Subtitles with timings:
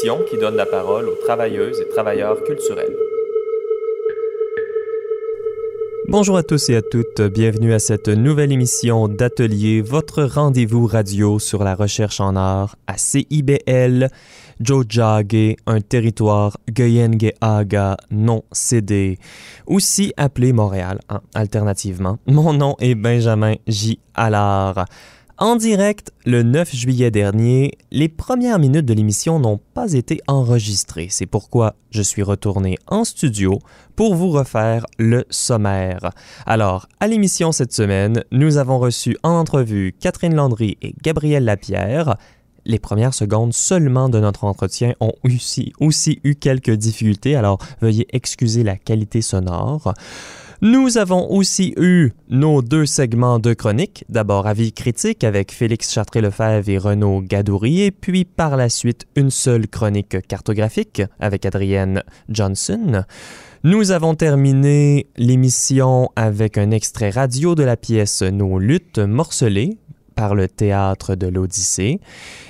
[0.00, 2.96] qui donne la parole aux travailleuses et travailleurs culturels.
[6.08, 11.38] Bonjour à tous et à toutes, bienvenue à cette nouvelle émission d'Atelier, votre rendez-vous radio
[11.38, 14.08] sur la recherche en art à CIBL,
[14.58, 16.56] Jojage, un territoire
[17.42, 19.18] Aga non cédé,
[19.66, 22.18] aussi appelé Montréal, hein, alternativement.
[22.26, 24.00] Mon nom est Benjamin J.
[24.14, 24.86] Allard.
[25.42, 31.06] En direct, le 9 juillet dernier, les premières minutes de l'émission n'ont pas été enregistrées.
[31.08, 33.58] C'est pourquoi je suis retourné en studio
[33.96, 36.10] pour vous refaire le sommaire.
[36.44, 42.18] Alors, à l'émission cette semaine, nous avons reçu en entrevue Catherine Landry et Gabrielle Lapierre.
[42.66, 48.06] Les premières secondes seulement de notre entretien ont aussi, aussi eu quelques difficultés, alors veuillez
[48.14, 49.94] excuser la qualité sonore.
[50.62, 54.04] Nous avons aussi eu nos deux segments de chronique.
[54.10, 59.68] D'abord Avis critique avec Félix Chartré-Lefebvre et Renaud Gadouri, puis par la suite une seule
[59.68, 63.04] chronique cartographique avec Adrienne Johnson.
[63.64, 69.78] Nous avons terminé l'émission avec un extrait radio de la pièce Nos luttes morcelées
[70.14, 72.00] par le théâtre de l'Odyssée.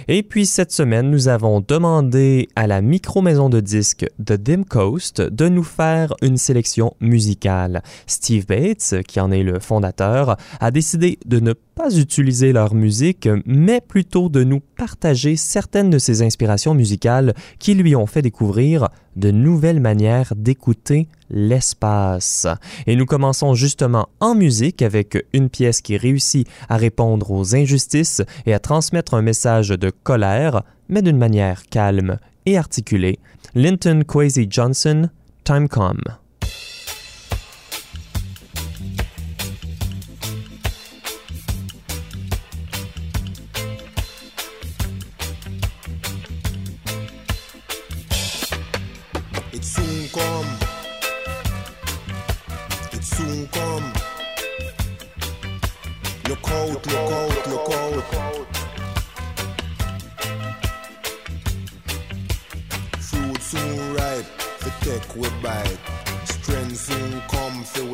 [0.08, 5.20] Et puis cette semaine, nous avons demandé à la micro-maison de disques de Dim Coast
[5.20, 7.82] de nous faire une sélection musicale.
[8.06, 13.26] Steve Bates, qui en est le fondateur, a décidé de ne pas utiliser leur musique,
[13.46, 18.90] mais plutôt de nous partager certaines de ses inspirations musicales qui lui ont fait découvrir
[19.16, 22.46] de nouvelles manières d'écouter l'espace.
[22.86, 28.20] Et nous commençons justement en musique avec une pièce qui réussit à répondre aux injustices
[28.44, 33.18] et à transmettre un message de colère, mais d'une manière calme et articulée.
[33.54, 35.08] Linton Kwesi Johnson,
[35.44, 36.19] Time Come.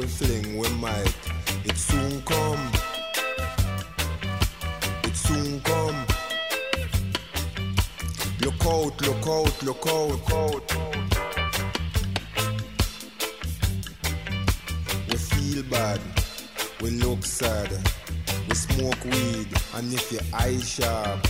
[0.07, 1.17] fling we might.
[1.65, 2.73] It soon come.
[5.05, 6.07] It soon come.
[8.41, 10.77] Look out, look out, look out, look out.
[15.09, 16.01] We feel bad,
[16.81, 17.71] we look sad,
[18.49, 21.27] we smoke weed, and if your eye sharp,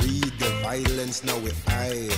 [0.00, 2.08] read the violence now we eye.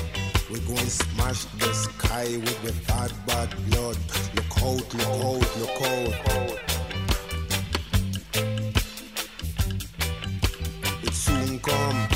[0.50, 3.96] We go and smash the sky with the bad, bad blood.
[4.34, 6.59] Look out, look, out, look, out!
[11.03, 12.09] It soon come.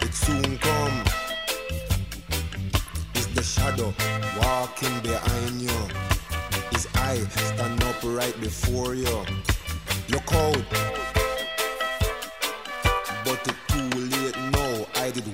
[0.00, 1.04] It soon come.
[3.14, 3.94] It's the shadow
[4.42, 5.88] walking behind you.
[6.72, 9.24] It's I stand up right before you.
[10.08, 10.64] Look out.
[13.24, 14.86] But it's too late now.
[14.96, 15.26] I did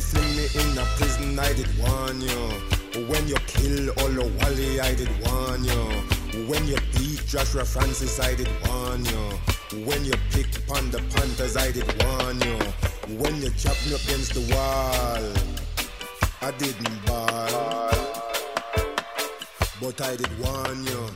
[0.00, 3.06] you fling me in a prison, I did warn you.
[3.06, 6.46] When you kill all the Wally, I did warn you.
[6.48, 9.84] When you beat Joshua Francis, I did warn you.
[9.84, 12.58] When you pick upon the Panthers, I did warn you.
[13.18, 15.22] When you chop me against the wall,
[16.42, 17.90] I didn't ball.
[19.80, 21.10] But I did warn you.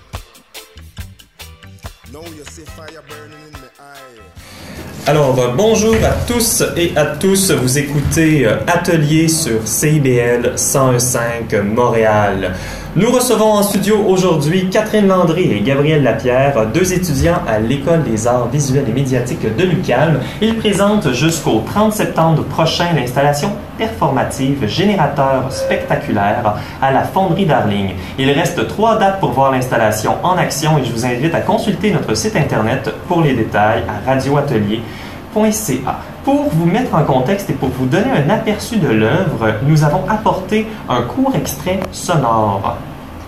[2.13, 4.94] Now you see fire burning in my eye.
[5.07, 7.51] Alors, bonjour à tous et à tous.
[7.51, 12.55] Vous écoutez euh, Atelier sur CIBL 101.5 Montréal.
[12.97, 18.29] Nous recevons en studio aujourd'hui Catherine Landry et Gabriel Lapierre, deux étudiants à l'École des
[18.29, 20.21] arts visuels et médiatiques de l'UQAM.
[20.41, 27.95] Ils présentent jusqu'au 30 septembre prochain l'installation performative Générateur spectaculaire à la Fonderie Darling.
[28.17, 31.91] Il reste trois dates pour voir l'installation en action et je vous invite à consulter
[31.91, 36.14] notre site internet pour les détails à radioatelier.ca.
[36.25, 40.09] Pour vous mettre en contexte et pour vous donner un aperçu de l'œuvre, nous avons
[40.09, 42.79] apporté un court extrait sonore.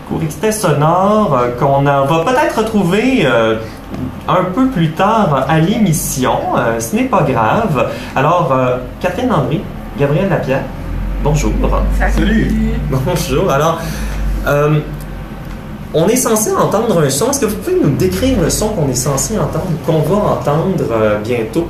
[0.09, 3.57] Court extrait sonore euh, qu'on va peut-être retrouver euh,
[4.27, 6.39] un peu plus tard à l'émission.
[6.57, 7.91] Euh, ce n'est pas grave.
[8.15, 8.57] Alors,
[8.99, 9.61] Catherine André,
[9.99, 10.63] Gabriel Lapierre,
[11.23, 11.53] bonjour.
[11.99, 12.51] Salut.
[12.91, 13.51] Bonjour.
[13.51, 13.79] Alors,
[15.93, 17.31] on est censé entendre un son.
[17.31, 20.83] Est-ce que vous pouvez nous décrire le son qu'on est censé entendre, qu'on va entendre
[21.23, 21.69] bientôt?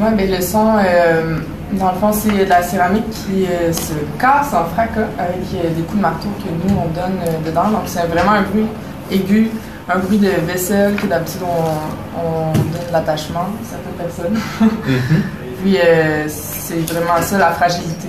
[0.00, 1.36] Oui, mais le son, euh,
[1.72, 5.68] dans le fond, c'est de la céramique qui euh, se casse en fracas avec euh,
[5.76, 7.68] des coups de marteau que nous, on donne dedans.
[7.68, 8.66] Donc, c'est vraiment un bruit
[9.10, 9.50] aigu,
[9.88, 14.40] un bruit de vaisselle que d'habitude on, on donne l'attachement à certaines personnes.
[14.60, 15.22] Mhm.
[15.62, 18.08] Puis euh, c'est vraiment ça la fragilité.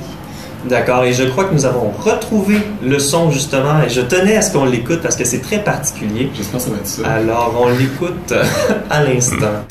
[0.64, 4.42] D'accord, et je crois que nous avons retrouvé le son justement, et je tenais à
[4.42, 6.32] ce qu'on l'écoute parce que c'est très particulier.
[6.34, 7.02] J'espère que ça va être ça.
[7.12, 8.34] Alors on l'écoute
[8.90, 9.66] à l'instant.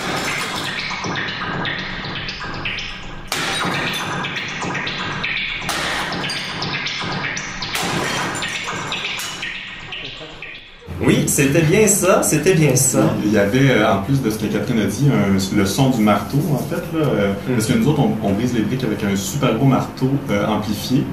[11.30, 13.14] C'était bien ça, c'était bien ça.
[13.24, 15.90] Il y avait, euh, en plus de ce que Catherine a dit, un- le son
[15.90, 16.82] du marteau, en fait.
[16.98, 17.52] Là, euh, Mm.
[17.54, 20.46] Parce que nous autres, on, on brise les briques avec un super gros marteau euh,
[20.46, 21.04] amplifié.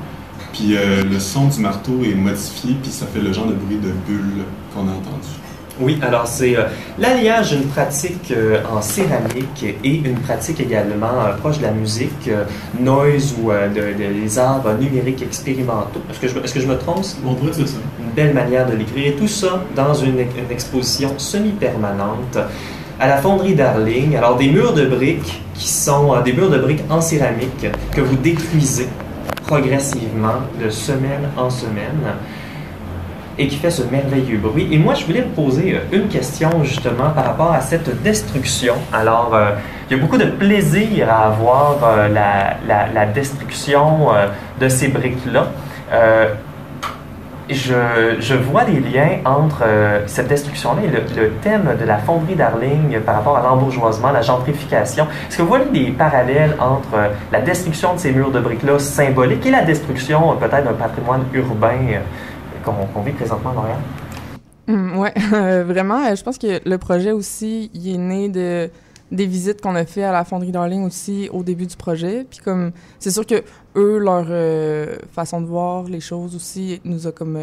[0.53, 3.77] Puis euh, le son du marteau est modifié, puis ça fait le genre de bruit
[3.77, 4.43] de bulle
[4.73, 5.27] qu'on a entendu.
[5.79, 6.63] Oui, alors c'est euh,
[6.97, 12.29] l'alliage d'une pratique euh, en céramique et une pratique également euh, proche de la musique,
[12.79, 16.01] noise ou de, de- des arts numériques expérimentaux.
[16.09, 17.05] Est-ce que, je, est-ce que je me trompe?
[17.25, 17.77] On pourrait dire ça.
[17.99, 19.07] une belle manière de l'écrire.
[19.07, 22.37] Et tout ça dans une, une exposition semi-permanente
[22.99, 24.15] à la fonderie Darling.
[24.17, 28.15] Alors des murs de briques qui sont des murs de briques en céramique que vous
[28.15, 28.87] détruisez
[29.45, 32.01] progressivement de semaine en semaine
[33.39, 34.67] et qui fait ce merveilleux bruit.
[34.71, 38.75] Et moi, je voulais vous poser euh, une question justement par rapport à cette destruction.
[38.91, 39.51] Alors, euh,
[39.89, 44.09] il y a beaucoup de plaisir à avoir euh, la, destruction
[44.59, 45.47] de ces briques-là.
[47.49, 49.63] Je, vois des liens entre
[50.05, 54.21] cette destruction-là et le, le thème de la fonderie Darling par rapport à l'embourgeoisement, la
[54.21, 55.07] gentrification.
[55.29, 59.45] Est-ce que vous voyez des parallèles entre la destruction de ces murs de briques-là symboliques
[59.45, 62.01] et la destruction peut-être d'un patrimoine urbain
[62.71, 63.77] qu'on vit présentement à Montréal?
[64.67, 66.05] Hum, ouais, euh, vraiment.
[66.05, 68.69] euh, je pense que le projet aussi, il est né de
[69.09, 72.25] des visites qu'on a fait à la fonderie Darling aussi au début du projet.
[72.29, 73.41] Puis comme, c'est sûr que
[73.77, 77.39] eux, leur euh, façon de voir les choses aussi nous a comme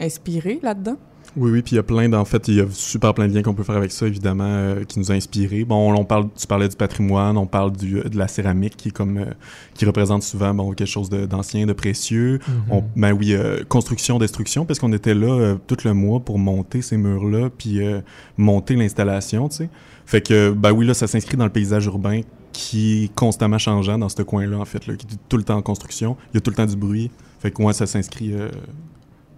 [0.00, 0.96] inspiré là-dedans.
[1.36, 3.34] Oui, oui, puis il y a plein, d'en fait, il y a super plein de
[3.34, 5.64] liens qu'on peut faire avec ça, évidemment, euh, qui nous a inspirés.
[5.64, 8.92] Bon, on parle, tu parlais du patrimoine, on parle du, de la céramique qui est
[8.92, 9.26] comme, euh,
[9.74, 12.38] qui représente souvent, bon, quelque chose d'ancien, de, précieux.
[12.70, 16.38] On, ben oui, euh, construction, destruction, parce qu'on était là euh, tout le mois pour
[16.38, 18.00] monter ces murs-là, puis euh,
[18.36, 19.70] monter l'installation, tu sais.
[20.04, 22.20] Fait que, ben oui, là, ça s'inscrit dans le paysage urbain
[22.52, 25.56] qui est constamment changeant dans ce coin-là, en fait, là, qui est tout le temps
[25.56, 26.16] en construction.
[26.32, 27.10] Il y a tout le temps du bruit.
[27.40, 28.48] Fait que, ouais, ça s'inscrit euh,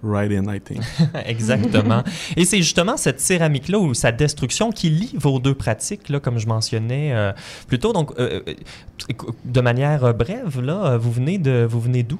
[0.05, 0.83] right in, I think.
[1.27, 2.03] Exactement.
[2.37, 6.39] Et c'est justement cette céramique-là ou sa destruction qui lie vos deux pratiques, là, comme
[6.39, 7.33] je mentionnais euh,
[7.67, 7.93] plus tôt.
[7.93, 9.15] Donc, euh, euh,
[9.45, 12.19] de manière euh, brève, là, vous venez de, vous venez d'où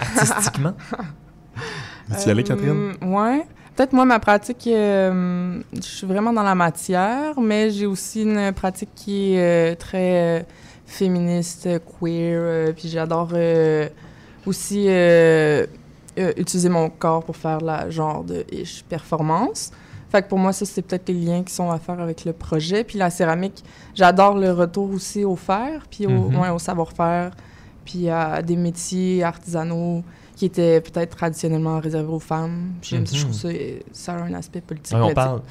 [0.00, 0.74] artistiquement?
[2.08, 2.92] Veux-tu y aller, Catherine?
[3.02, 3.46] Euh, ouais.
[3.76, 8.52] Peut-être moi, ma pratique, euh, je suis vraiment dans la matière, mais j'ai aussi une
[8.52, 10.42] pratique qui est euh, très euh,
[10.86, 11.68] féministe,
[11.98, 13.88] queer, euh, puis j'adore euh,
[14.44, 14.86] aussi
[16.18, 19.70] euh, euh, utiliser mon corps pour faire la genre de ish performance.
[20.10, 22.32] Fait que pour moi, ça, c'est peut-être les liens qui sont à faire avec le
[22.32, 22.82] projet.
[22.82, 23.62] Puis la céramique,
[23.94, 26.38] j'adore le retour aussi au fer, puis au, Mhm.
[26.40, 27.30] ouais, au savoir-faire,
[27.84, 30.02] puis à des métiers artisanaux
[30.34, 32.72] qui étaient peut-être traditionnellement réservés aux femmes.
[32.80, 33.48] Puis je trouve ça,
[33.92, 34.96] ça a un aspect politique.
[34.96, 35.42] Ouais, on mais parle,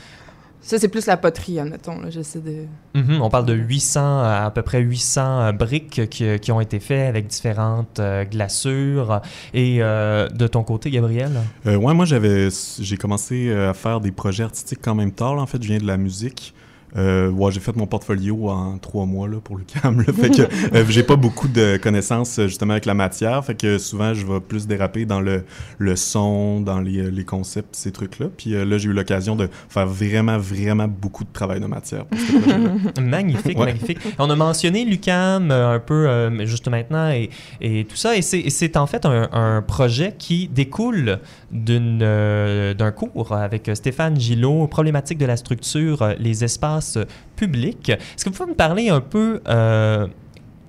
[0.62, 2.00] Ça, c'est plus la poterie, admettons.
[2.00, 2.10] là.
[2.10, 2.66] J'essaie de...
[2.94, 6.60] Mhm, on parle de 800, euh, à peu près 800 euh, briques qui, qui ont
[6.62, 9.22] été faites avec différentes euh, glaçures.
[9.54, 11.32] Et euh, de ton côté, Gabriel?
[11.66, 12.50] Euh, ouais, moi j'avais
[12.80, 15.36] j'ai commencé euh, à faire des projets artistiques quand même tard.
[15.36, 15.42] là.
[15.42, 16.54] En fait, je viens de la musique.
[16.98, 20.00] Euh, ouais, j'ai fait mon portfolio en trois mois là, pour le cam.
[20.02, 20.12] là.
[20.14, 20.42] Fait que
[20.76, 23.44] euh, j'ai pas beaucoup de connaissances justement avec la matière.
[23.46, 25.44] Fait que souvent je vais plus déraper dans le,
[25.78, 28.28] le son, dans les, euh, les concepts, ces trucs-là.
[28.36, 32.06] Puis euh, là, j'ai eu l'occasion de faire vraiment, vraiment beaucoup de travail de matière
[32.06, 32.70] pour ce projet-là.
[33.02, 33.66] Magnifique, Ouais.
[33.66, 34.00] magnifique.
[34.18, 36.08] On a mentionné Lucam un peu
[36.46, 37.30] juste maintenant et,
[37.62, 38.16] et tout ça.
[38.16, 41.20] Et c'est- et c'est en fait un, un projet qui découle
[41.54, 46.98] euh, d'un cours avec Stéphane Gillot, problématique de la structure, euh, les espaces
[47.36, 47.90] publics.
[47.90, 49.42] Est-ce que vous pouvez me parler un peu...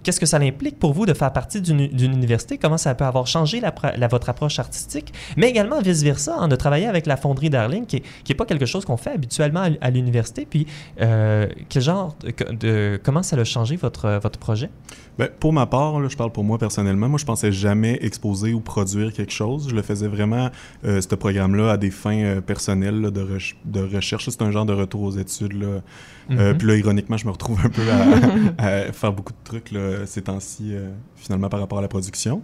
[0.03, 2.59] Qu'est-ce que ça implique pour vous de faire partie d'une université?
[2.59, 5.13] Comment ça peut avoir changé la, votre approche artistique?
[5.37, 8.85] Mais également vice-versa, hein, de travailler avec la fonderie Darling, qui n'est pas quelque chose
[8.85, 10.47] qu'on fait habituellement à, l'université.
[10.49, 10.67] Puis,
[11.01, 12.17] euh, quel genre
[12.61, 14.71] de, comment ça a changé votre, votre projet?
[15.19, 18.61] Ben, pour ma part, je parle pour moi personnellement, moi je pensais jamais exposer ou
[18.61, 19.69] produire quelque chose.
[19.69, 20.49] Je le faisais vraiment,
[20.85, 23.27] euh, ce programme-là, à des fins euh, personnelles de,
[23.67, 24.31] de recherche.
[24.31, 25.83] C'est un genre de retour aux études.
[26.31, 26.59] Euh, Mhm.
[26.59, 28.59] puis là, ironiquement, je me retrouve un peu à,
[28.89, 32.43] à faire beaucoup de trucs là, ces temps-ci, euh, finalement, par rapport à la production.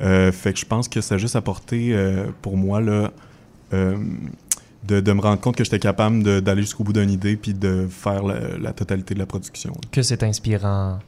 [0.00, 3.10] Euh, fait que je pense que ça a juste apporté euh, pour moi là,
[3.74, 3.96] euh,
[4.88, 7.52] de, de me rendre compte que j'étais capable de- d'aller jusqu'au bout d'une idée puis
[7.52, 9.72] de faire la, la totalité de la production.
[9.74, 9.88] là.
[9.92, 10.98] Que c'est inspirant.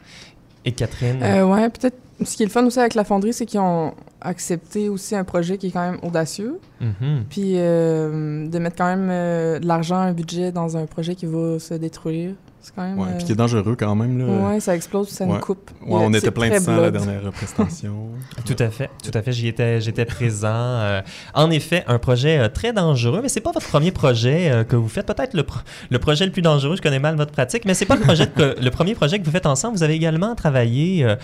[0.66, 1.22] Et Catherine?
[1.22, 1.96] Euh, ouais, peut-être.
[2.24, 5.24] Ce qui est le fun aussi avec la fonderie, c'est qu'ils ont accepté aussi un
[5.24, 6.58] projet qui est quand même audacieux.
[6.80, 7.24] Mhm.
[7.28, 11.26] Puis euh, de mettre quand même euh, de l'argent, un budget dans un projet qui
[11.26, 12.34] va se détruire.
[12.62, 12.98] C'est quand même.
[12.98, 14.18] Ouais, euh, puis qui est dangereux quand même.
[14.18, 14.48] Là.
[14.48, 15.32] ouais, ça explose, ça Ouais.
[15.34, 15.70] nous coupe.
[15.84, 18.10] Ouais, on était plein de sang à la dernière prestation.
[18.46, 19.32] Tout à fait, tout à fait.
[19.32, 20.48] J'y étais, j'étais présent.
[20.52, 21.00] Euh,
[21.34, 24.76] en effet, un projet euh, très dangereux, mais c'est pas votre premier projet euh, que
[24.76, 25.06] vous faites.
[25.06, 26.76] Peut-être le, pro- le projet le plus dangereux.
[26.76, 29.24] Je connais mal votre pratique, mais c'est pas le projet que- le premier projet que
[29.24, 29.76] vous faites ensemble.
[29.76, 31.16] Vous avez également travaillé euh,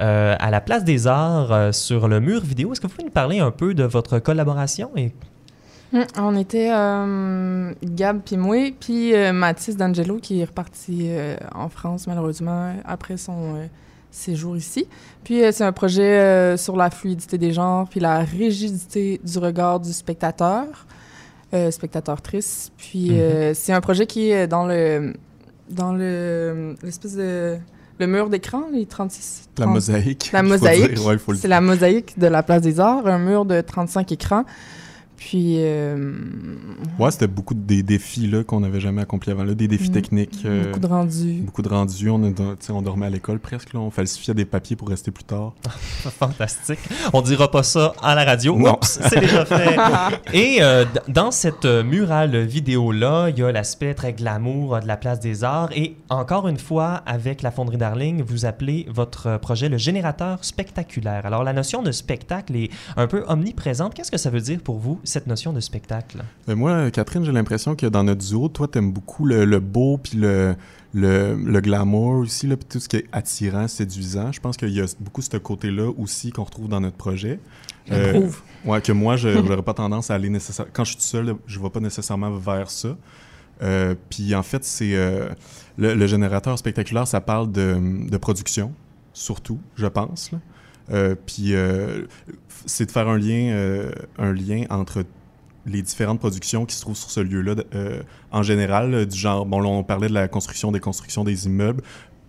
[0.00, 2.72] euh, à la Place des Arts euh, sur le mur vidéo.
[2.72, 5.12] Est-ce que vous pouvez nous parler un peu de votre collaboration et
[5.94, 11.36] Hum, On était euh, Gab puis moi, puis euh, Mathis D'Angelo qui est reparti euh,
[11.54, 13.66] en France malheureusement après son euh,
[14.10, 14.86] séjour ici.
[15.24, 19.92] Puis c'est un projet sur la fluidité des genres puis la rigidité du regard du
[19.92, 20.66] spectateur,
[21.70, 22.72] spectateur-trice.
[22.76, 23.16] Puis Mhm.
[23.18, 25.12] euh, c'est un projet qui est dans le
[25.70, 27.56] dans le l'espèce de
[27.98, 30.30] le mur d'écran, les 36 La 30 mosaïque.
[30.32, 30.98] La mosaïque.
[31.06, 34.12] Ouais, faut le c'est la mosaïque de la Place des Arts, un mur de 35
[34.12, 34.44] écrans.
[35.16, 36.12] Puis, euh,
[36.98, 39.90] Ouais, c'était beaucoup de- des défis là, qu'on n'avait jamais accomplis avant, là, des défis
[39.90, 39.92] Mm.
[39.94, 40.42] techniques.
[40.44, 41.40] euh, beaucoup de rendus.
[41.42, 42.08] beaucoup de rendus.
[42.10, 43.72] On, a- tu sais, on dormait à l'école presque.
[43.72, 43.80] Là.
[43.80, 45.54] On falsifiait des papiers pour rester plus tard.
[46.18, 46.78] fantastique.
[47.12, 48.56] On dira pas ça à la radio.
[48.56, 48.74] Non.
[48.74, 49.76] Oups, c'est déjà fait.
[50.34, 55.20] Et euh, dans cette murale vidéo-là, il y a l'aspect très glamour de la place
[55.20, 55.70] des arts.
[55.74, 61.26] Et encore une fois, avec la Fonderie Darling, vous appelez votre projet le générateur spectaculaire.
[61.26, 63.94] Alors, la notion de spectacle est un peu omniprésente.
[63.94, 66.22] Qu'est-ce que ça veut dire pour vous, cette notion de spectacle?
[66.46, 69.98] Mais moi, Catherine, j'ai l'impression que dans notre duo, toi, t'aimes beaucoup le, le beau
[69.98, 70.54] puis le,
[70.94, 74.32] le, le glamour aussi, là, puis tout ce qui est attirant, séduisant.
[74.32, 77.40] Je pense qu'il y a beaucoup ce côté-là aussi qu'on retrouve dans notre projet.
[77.92, 78.28] Euh.
[78.64, 80.70] Ouais, que moi, je n'aurais pas tendance à aller nécessairement.
[80.74, 82.96] Quand je suis tout seul, je ne vais pas nécessairement vers ça.
[83.62, 85.28] Euh, puis en fait, c'est euh,
[85.78, 88.72] le, le générateur spectaculaire, ça parle de, de production,
[89.12, 90.32] surtout, je pense.
[90.32, 90.38] là.
[90.90, 92.06] Euh, puis euh,
[92.66, 95.04] c'est de faire un lien, euh, un lien entre
[95.66, 97.56] les différentes productions qui se trouvent sur ce lieu-là,
[98.30, 101.82] en général, du genre, bon, là, on parlait de la construction, des constructions des immeubles,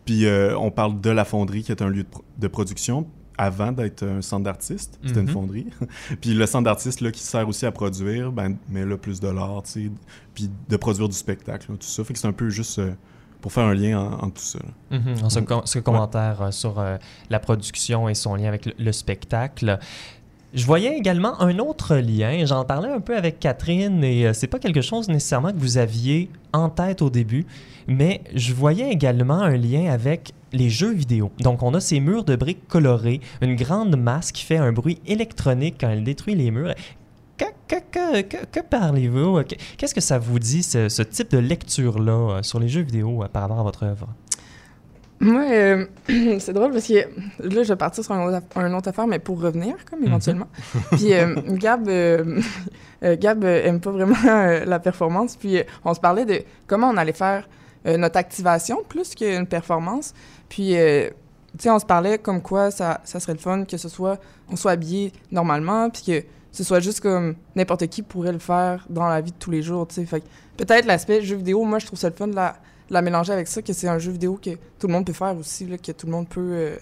[0.06, 0.26] puis
[0.58, 3.06] on parle de la fonderie qui est un lieu de, pro- de production
[3.38, 5.68] avant d'être un centre d'artistes, c'était une fonderie.
[6.22, 9.28] puis le centre d'artistes là, qui sert aussi à produire, ben, mais là, plus de
[9.28, 9.92] l'art, tu sais,
[10.34, 12.04] puis de produire du spectacle, là, tout ça.
[12.04, 12.94] Fait que c'est un peu juste euh,
[13.42, 14.60] pour faire un lien en- tout ça.
[14.92, 15.24] Mhm.
[15.24, 16.98] En ce, com- ce commentaire euh, sur euh,
[17.30, 19.78] la production et son lien avec le, le spectacle.
[20.54, 22.46] Je voyais également un autre lien.
[22.46, 25.78] J'en parlais un peu avec Catherine et euh, c'est pas quelque chose nécessairement que vous
[25.78, 27.46] aviez en tête au début,
[27.88, 31.32] mais je voyais également un lien avec les jeux vidéo.
[31.42, 35.00] Donc on a ces murs de briques colorées, une grande masse qui fait un bruit
[35.06, 36.74] électronique quand elle détruit les murs.
[37.38, 39.44] Que, parlez-vous?
[39.44, 42.82] Que- Qu'est-ce que ça vous dit, ce, ce type de lecture-là euh, sur les jeux
[42.82, 44.08] vidéo euh, par rapport à votre œuvre?
[45.20, 45.86] Moi, euh,
[46.40, 49.08] c'est drôle parce que là, je vais partir sur un autre, aff- un autre affaire,
[49.08, 50.08] mais pour revenir, comme Mhm.
[50.08, 50.48] éventuellement.
[50.92, 52.42] Puis euh, Gab, euh,
[53.02, 54.16] Gab aime pas vraiment
[54.66, 55.36] la performance.
[55.36, 57.48] Puis on se parlait de comment on allait faire
[57.86, 60.14] notre activation plus qu'une performance.
[60.50, 63.88] Puis, tu sais, on se parlait comme quoi ça, ça serait le fun que ce
[63.88, 64.18] soit,
[64.52, 66.26] on soit habillé normalement, puis que
[66.58, 69.62] ce soit juste comme n'importe qui pourrait le faire dans la vie de tous les
[69.62, 70.06] jours, tu sais.
[70.06, 70.24] Fait
[70.58, 72.56] peut-être l'aspect jeu vidéo, moi, je trouve ça le fun de la,
[72.90, 75.14] de la mélanger avec ça, que c'est un jeu vidéo que tout le monde peut
[75.14, 76.42] faire aussi, là, que tout le monde peut...
[76.54, 76.76] euh,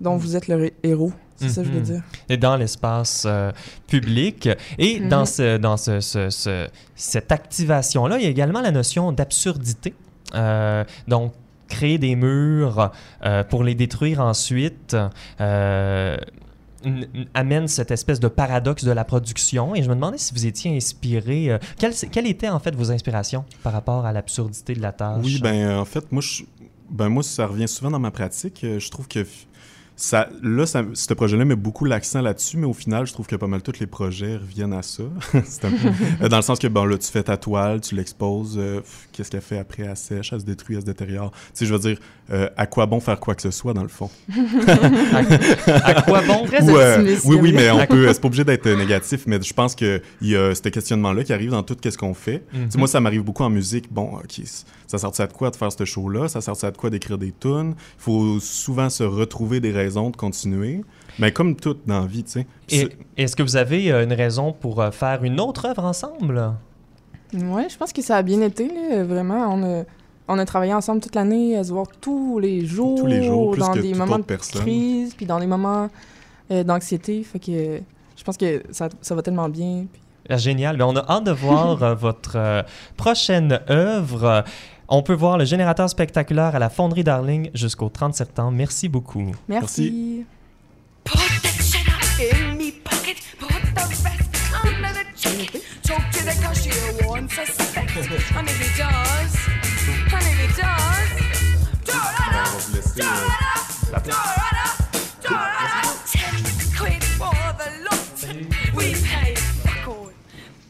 [0.00, 1.12] dont vous êtes le héros.
[1.36, 1.84] C'est ça que je veux Mhm.
[1.84, 2.02] dire.
[2.28, 3.52] et dans l'espace euh,
[3.86, 4.48] public.
[4.78, 5.08] Et Mhm.
[5.08, 6.66] dans, ce, dans ce, ce- ce-
[6.96, 9.94] cette activation-là, il y a également la notion d'absurdité.
[10.34, 11.32] Euh, donc,
[11.68, 12.90] créer des murs
[13.24, 14.96] euh, pour les détruire ensuite
[17.34, 19.74] amène cette espèce de paradoxe de la production.
[19.74, 21.50] Et je me demandais si vous étiez inspiré.
[21.50, 25.22] euh, quelles, quelles étaient en fait vos inspirations par rapport à l'absurdité de la tâche?
[25.24, 26.22] Oui, ben euh, en fait, moi,
[26.90, 28.62] ben moi, ça revient souvent dans ma pratique.
[28.64, 29.26] Euh, Je trouve que
[29.96, 33.36] ça, là, ça, ce projet-là met beaucoup l'accent là-dessus, mais au final, je trouve que
[33.36, 35.04] pas mal tous les projets reviennent à ça.
[35.32, 35.68] Peu-
[36.22, 39.08] euh, dans le sens que, bon, là, tu fais ta toile, tu l'exposes, euh, pff,
[39.12, 39.84] qu'est-ce qu'elle fait après?
[39.84, 41.30] Elle sèche, elle se détruit, elle se détériore.
[41.30, 41.98] Tu sais, je veux dire,
[42.32, 44.10] euh, à quoi bon faire quoi que ce soit, dans le fond?
[45.68, 46.44] à quoi bon?
[46.46, 49.40] Très Ou, euh, optimiste, oui, oui, mais on peut, c'est pas obligé d'être négatif, mais
[49.42, 52.42] je pense qu'il y a ce questionnement-là qui arrive dans tout ce qu'on fait.
[52.52, 52.78] Tu sais, Mhm.
[52.78, 53.92] moi, ça m'arrive beaucoup en musique.
[53.92, 54.40] Bon, OK,
[54.86, 56.28] ça sort à de quoi de faire ce show-là?
[56.28, 57.74] Ça sort à de quoi d'écrire des tunes?
[57.76, 60.82] Il faut souvent se retrouver des de continuer.
[61.18, 62.88] Mais comme tout dans la vie, tu sais.
[63.16, 66.52] Est-ce que vous avez euh, une raison pour euh, faire une autre œuvre ensemble?
[67.32, 69.46] Ouais, je pense que ça a bien été, là, vraiment.
[69.54, 69.84] On a,
[70.28, 73.52] on a travaillé ensemble toute l'année, à se voir tous les jours, Tous les jours,
[73.52, 74.60] plus dans que des moments de personne.
[74.62, 75.88] crise, puis dans des moments
[76.50, 77.22] euh, d'anxiété.
[77.22, 77.80] Fait que
[78.16, 79.86] je pense que ça, ça va tellement bien.
[79.92, 80.76] puis- Ah, Génial.
[80.76, 82.62] Ben, on a hâte de voir votre euh,
[82.96, 84.44] prochaine œuvre.
[84.84, 88.52] Euh, On peut voir le générateur spectaculaire à la Fonderie Darling jusqu'au 30 septembre.
[88.52, 89.32] Merci beaucoup.
[89.48, 90.24] Merci.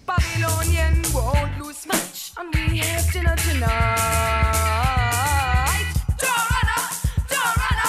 [0.06, 1.86] Babylonian won't lose
[2.36, 3.70] and we have dinner tonight.
[6.18, 6.78] Do-ra-da,
[7.28, 7.88] do-ra-da,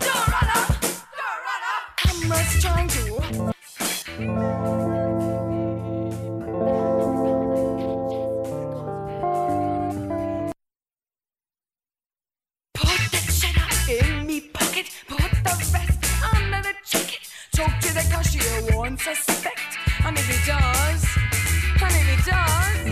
[0.00, 0.60] do-ra-da,
[1.16, 1.74] do-ra-da.
[1.96, 3.02] Cameras trying to
[12.74, 13.70] Put that cheddar
[14.06, 16.00] in me pocket, put the rest
[16.34, 17.22] under the jacket.
[17.54, 19.60] Choke to the cashier, won't suspect.
[20.04, 21.04] And if he does,
[21.82, 22.85] and if he does,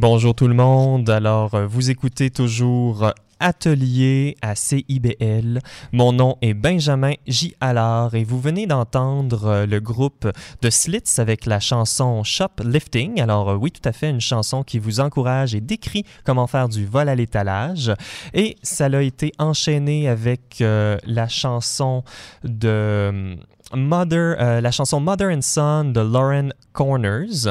[0.00, 1.10] Bonjour tout le monde.
[1.10, 5.58] Alors, euh, vous écoutez toujours Atelier à CIBL.
[5.90, 7.56] Mon nom est Benjamin J.
[7.60, 10.30] Allard et vous venez d'entendre euh, le groupe
[10.62, 13.20] de Slits avec la chanson Shoplifting.
[13.20, 16.68] Alors, euh, oui, tout à fait, une chanson qui vous encourage et décrit comment faire
[16.68, 17.92] du vol à l'étalage.
[18.34, 22.04] Et ça a été enchaîné avec euh, la chanson
[22.44, 23.34] de euh,
[23.74, 27.48] Mother, euh, la chanson Mother and Son de Lauren Corners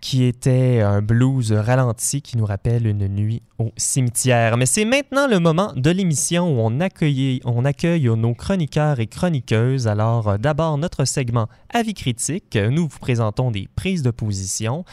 [0.00, 4.56] qui était un blues ralenti qui nous rappelle une nuit au cimetière.
[4.56, 9.06] Mais c'est maintenant le moment de l'émission où on accueille, on accueille nos chroniqueurs et
[9.08, 9.88] chroniqueuses.
[9.88, 12.56] Alors, euh, d'abord, notre segment Avis critique.
[12.56, 14.84] Nous vous présentons des prises de position.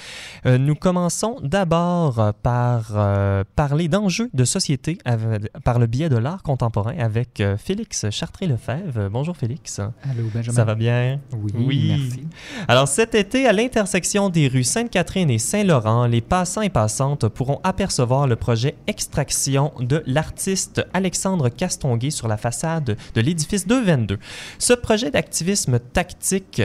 [0.45, 6.09] Euh, nous commençons d'abord euh, par euh, parler d'enjeux de société avec- par le biais
[6.09, 9.09] de l'art contemporain avec Félix Chartré-Lefebvre.
[9.11, 9.79] Bonjour Félix.
[9.79, 10.55] Allô, Benjamin.
[10.55, 11.19] Ça va bien?
[11.33, 11.87] Oui, Oui.
[11.99, 12.27] merci.
[12.67, 17.59] Alors cet été, à l'intersection des rues Sainte-Catherine et Saint-Laurent, les passants et passantes pourront
[17.63, 18.54] apercevoir le projet
[18.87, 24.17] Extraction de l'artiste Alexandre Castonguay sur la façade de l'édifice 222.
[24.59, 26.61] Ce projet d'activisme tactique,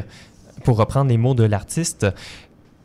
[0.64, 2.06] pour reprendre les mots de l'artiste,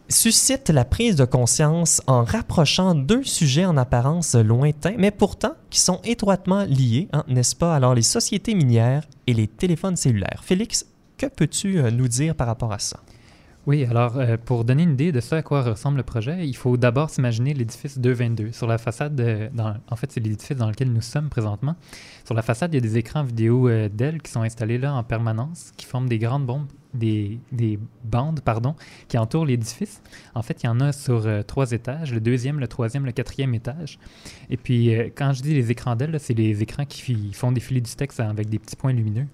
[0.09, 5.79] suscite la prise de conscience en rapprochant deux sujets en apparence lointains, mais pourtant qui
[5.79, 7.75] sont étroitement liés, hein, n'est-ce pas?
[7.75, 10.41] Alors les sociétés minières et les téléphones cellulaires.
[10.43, 10.85] Félix,
[11.17, 12.99] que peux-tu euh, nous dire par rapport à ça?
[13.67, 16.55] Oui, alors euh, pour donner une idée de ce à quoi ressemble le projet, il
[16.55, 18.51] faut d'abord s'imaginer l'édifice 222.
[18.51, 21.75] Sur la façade, de- dans- en fait, c'est l'édifice dans lequel nous sommes présentement.
[22.25, 24.93] Sur la façade, il y a des écrans vidéo euh, Dell qui sont installés là
[24.93, 28.75] en permanence, qui forment des grandes bombes, des, des bandes, pardon,
[29.07, 29.99] qui entourent l'édifice.
[30.35, 33.13] En fait, il y en a sur euh, trois étages, le deuxième, le troisième, le
[33.13, 33.97] quatrième étage.
[34.51, 37.81] Et puis, euh, quand je dis les écrans Dell, c'est les écrans qui font défiler
[37.81, 39.25] du texte avec des petits points lumineux.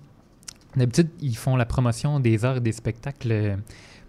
[0.77, 3.55] D'habitude, ils font la promotion des arts et des spectacles euh,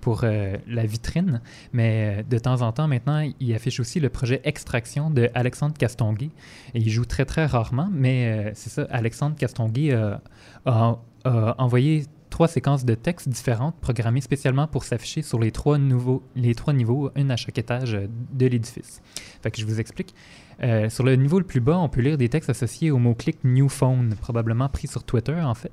[0.03, 1.41] pour euh, la vitrine,
[1.73, 5.75] mais euh, de temps en temps, maintenant, ils affichent aussi le projet Extraction de Alexandre
[5.79, 6.31] Castonguay.
[6.75, 9.93] Il joue très, très rarement, mais euh, c'est ça, Alexandre Castonguay
[10.67, 16.25] a, envoyé trois séquences de textes différentes programmées spécialement pour s'afficher sur les trois, nouveaux,
[16.35, 19.01] les trois niveaux, une à chaque étage de l'édifice.
[19.41, 20.15] Fait que je vous explique.
[20.89, 23.69] Sur le niveau le plus bas, on peut lire des textes associés au mot-clic New
[23.69, 25.71] Phone, probablement pris sur Twitter en fait.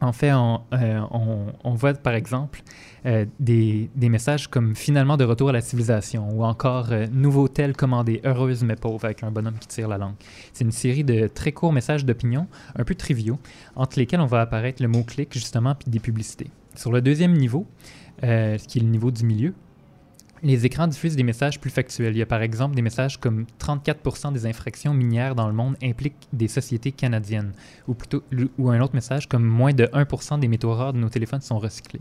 [0.00, 2.62] En fait, on, euh, on- voit par exemple
[3.04, 7.76] euh, des, messages comme finalement de retour à la civilisation ou encore euh, nouveau tel
[7.76, 10.14] commandé, heureuse mais pauvre avec un bonhomme qui tire la langue.
[10.52, 13.38] C'est une série de très courts messages d'opinion, un peu triviaux,
[13.76, 16.50] entre lesquels on va apparaître le mot-clic justement puis des publicités.
[16.74, 17.66] Sur le deuxième niveau,
[18.20, 19.54] qui est le niveau du milieu,
[20.42, 22.14] les écrans diffusent des messages plus factuels.
[22.14, 25.76] Il y a par exemple des messages comme 34% des infractions minières dans le monde
[25.82, 27.52] impliquent des sociétés canadiennes,
[27.88, 28.22] ou plutôt
[28.58, 31.58] ou un autre message comme moins de 1% des métaux rares de nos téléphones sont
[31.58, 32.00] recyclés.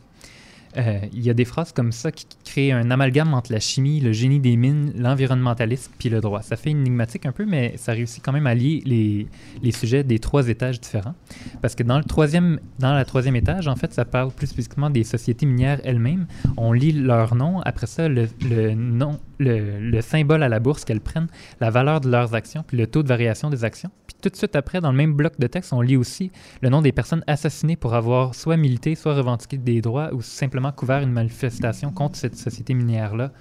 [0.77, 3.99] Euh, il y a des phrases comme ça qui créent un amalgame entre la chimie,
[3.99, 6.41] le génie des mines, l'environnementalisme puis le droit.
[6.41, 9.27] Ça fait énigmatique un peu, mais ça réussit quand même à lier les,
[9.63, 11.15] les sujets des trois étages différents.
[11.61, 14.89] Parce que dans le troisième, dans la troisième étage, en fait, ça parle plus spécifiquement
[14.89, 16.27] des sociétés minières elles-mêmes.
[16.57, 20.85] On lit leur nom, après ça, le, le nom, le, le symbole à la bourse
[20.85, 21.27] qu'elles prennent,
[21.59, 23.89] la valeur de leurs actions, puis le taux de variation des actions.
[24.05, 26.69] Puis tout de suite après, dans le même bloc de texte, on lit aussi le
[26.69, 31.01] nom des personnes assassinées pour avoir soit milité, soit revendiqué des droits ou simplement couvert
[31.01, 33.31] une manifestation contre cette société minière-là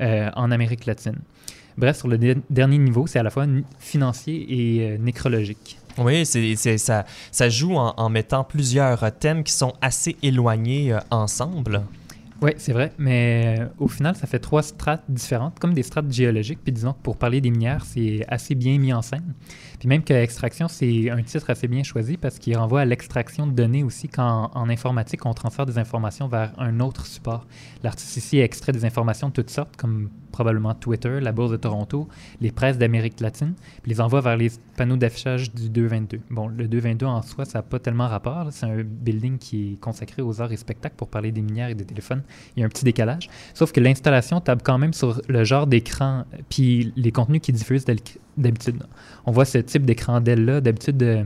[0.00, 1.18] euh, en Amérique latine.
[1.78, 3.46] Bref, sur le de- dernier niveau, c'est à la fois
[3.78, 5.78] financier et euh, nécrologique.
[5.98, 10.92] Oui, c'est, ça, ça joue en, en mettant plusieurs euh, thèmes qui sont assez éloignés
[10.92, 11.82] euh, ensemble.
[12.42, 16.12] Oui, c'est vrai, mais euh, au final, ça fait trois strates différentes, comme des strates
[16.12, 16.58] géologiques.
[16.62, 19.32] Puis disons que pour parler des minières, c'est assez bien mis en scène.
[19.86, 23.52] Même que extraction, c'est un titre assez bien choisi parce qu'il renvoie à l'extraction de
[23.52, 27.46] données aussi quand en informatique, on transfère des informations vers un autre support.
[27.84, 32.08] L'artiste ici extrait des informations de toutes sortes, comme probablement Twitter, la Bourse de Toronto,
[32.40, 36.18] les presses d'Amérique latine, puis les envoie vers les panneaux d'affichage du 222.
[36.30, 38.48] Bon, le 222 en soi, ça n'a pas tellement rapport.
[38.50, 41.76] C'est un building qui est consacré aux arts et spectacles pour parler des minières et
[41.76, 42.24] des téléphones.
[42.56, 43.30] Il y a un petit décalage.
[43.54, 47.84] Sauf que l'installation tape quand même sur le genre d'écran, puis les contenus qu'ils diffusent
[48.36, 48.82] d'habitude.
[49.24, 51.24] On voit ce type d'écran d'aile-là, d'habitude, euh,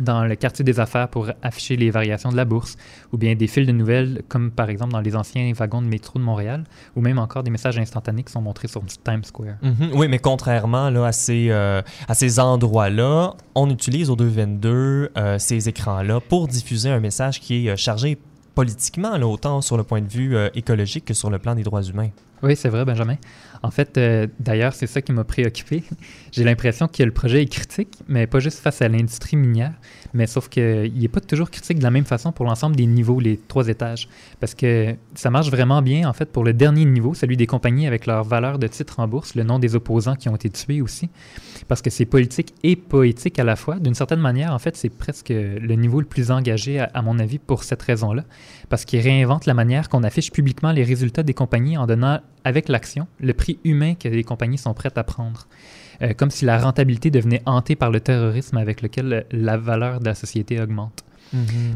[0.00, 2.76] dans le quartier des affaires pour afficher les variations de la bourse,
[3.12, 6.18] ou bien des fils de nouvelles, comme par exemple dans les anciens wagons de métro
[6.18, 6.64] de Montréal,
[6.96, 9.56] ou même encore des messages instantanés qui sont montrés sur Times Square.
[9.62, 9.90] Mhm.
[9.94, 15.68] Oui, mais contrairement là, à ces, euh, ces endroits-là, on utilise au 222 euh, ces
[15.68, 18.18] écrans-là pour diffuser un message qui est chargé
[18.58, 21.84] politiquement, autant sur le point de vue euh, écologique que sur le plan des droits
[21.84, 22.08] humains.
[22.42, 23.14] Oui, c'est vrai, Benjamin.
[23.62, 25.84] En fait, euh, d'ailleurs, c'est ça qui m'a préoccupé.
[26.32, 29.74] J'ai l'impression que le projet est critique, mais pas juste face à l'industrie minière,
[30.14, 33.20] mais sauf qu'il n'est pas toujours critique de la même façon pour l'ensemble des niveaux,
[33.20, 34.08] les trois étages.
[34.40, 37.86] Parce que ça marche vraiment bien, en fait, pour le dernier niveau, celui des compagnies
[37.86, 40.80] avec leur valeur de titre en bourse, le nom des opposants qui ont été tués
[40.80, 41.08] aussi.
[41.66, 43.78] Parce que c'est politique et poétique à la fois.
[43.78, 47.18] D'une certaine manière, en fait, c'est presque le niveau le plus engagé, à, à mon
[47.18, 48.24] avis, pour cette raison-là.
[48.68, 52.68] Parce qu'il réinvente la manière qu'on affiche publiquement les résultats des compagnies en donnant, avec
[52.68, 55.46] l'action, le prix humain que les compagnies sont prêtes à prendre.
[56.00, 59.98] Euh, comme si la rentabilité devenait hantée par le terrorisme avec lequel euh, la valeur
[60.00, 61.04] de la société augmente.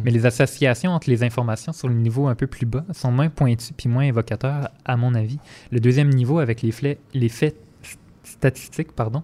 [0.05, 3.29] Mais les associations entre les informations sur le niveau un peu plus bas sont moins
[3.29, 5.39] pointues puis moins évocateurs, à mon avis.
[5.71, 7.57] Le deuxième niveau, avec les, faits st-
[8.25, 9.23] statistiques, pardon,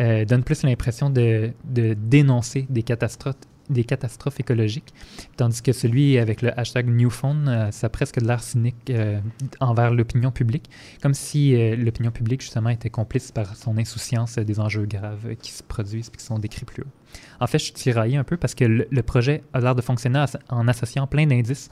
[0.00, 3.36] euh, donne plus l'impression de, de dénoncer des catastrophes,
[3.70, 4.92] des catastrophes écologiques,
[5.36, 9.20] tandis que celui avec le hashtag Newphone, euh, ça a presque de l'air cynique euh,
[9.60, 10.68] envers l'opinion publique,
[11.02, 15.52] comme si euh, l'opinion publique, justement, était complice par son insouciance des enjeux graves qui
[15.52, 17.18] se produisent et qui sont décrits plus haut.
[17.40, 19.82] En fait, je suis tiraillé un peu parce que le, le projet a l'air de
[19.82, 21.70] fonctionner en associant plein d'indices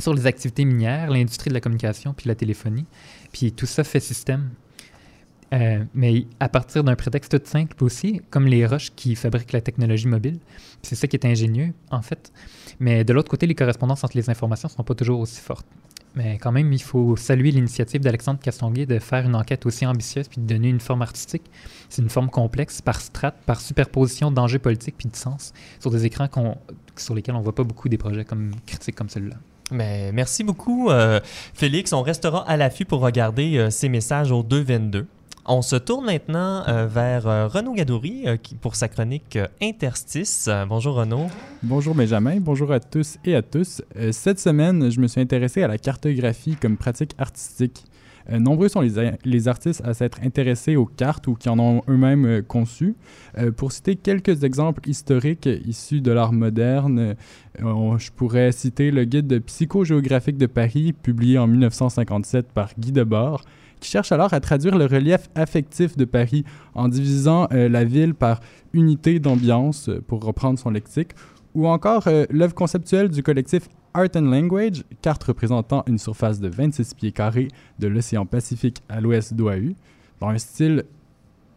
[0.00, 2.86] sur les activités minières, l'industrie de la communication puis la téléphonie.
[3.32, 4.50] Puis tout ça fait système.
[5.52, 9.60] Euh, mais à partir d'un prétexte tout simple aussi, comme les roches qui fabriquent la
[9.60, 10.38] technologie mobile.
[10.82, 12.32] C'est ça qui est ingénieux, en fait.
[12.78, 15.66] Mais de l'autre côté, les correspondances entre les informations ne sont pas toujours aussi fortes.
[16.14, 20.26] Mais quand même, il faut saluer l'initiative d'Alexandre Castonguay de faire une enquête aussi ambitieuse
[20.26, 21.44] puis de donner une forme artistique.
[21.88, 26.06] C'est une forme complexe par strate, par superposition d'enjeux politiques puis de sens sur des
[26.06, 26.28] écrans
[26.96, 29.36] sur lesquels on ne voit pas beaucoup des projets comme critiques comme celui-là.
[29.70, 31.20] Mais merci beaucoup, euh,
[31.54, 31.92] Félix.
[31.92, 35.06] On restera à l'affût pour regarder euh, ces messages au 222.
[35.52, 40.48] On se tourne maintenant euh, vers euh, Renaud Gadouri euh, pour sa chronique Interstice.
[40.68, 41.26] Bonjour Renaud.
[41.64, 43.82] Bonjour Benjamin, bonjour à tous et à tous.
[44.12, 47.84] Cette semaine, je me suis intéressé à la cartographie comme pratique artistique.
[48.30, 48.80] Nombreux sont
[49.24, 52.94] les, artistes à s'être intéressés aux cartes ou qui en ont eux-mêmes conçues.
[53.56, 57.16] Pour citer quelques exemples historiques issus de l'art moderne,
[57.58, 63.42] je pourrais citer le guide psychogéographique de Paris, publié en 1957 par Guy Debord,
[63.80, 68.14] qui cherche alors à traduire le relief affectif de Paris en divisant euh, la ville
[68.14, 68.40] par
[68.72, 71.12] unité d'ambiance, euh, pour reprendre son lexique,
[71.54, 76.48] ou encore euh, l'œuvre conceptuelle du collectif Art and Language, carte représentant une surface de
[76.48, 79.74] 26 pieds carrés de l'océan Pacifique à l'ouest d'Oahu,
[80.20, 80.84] dans un style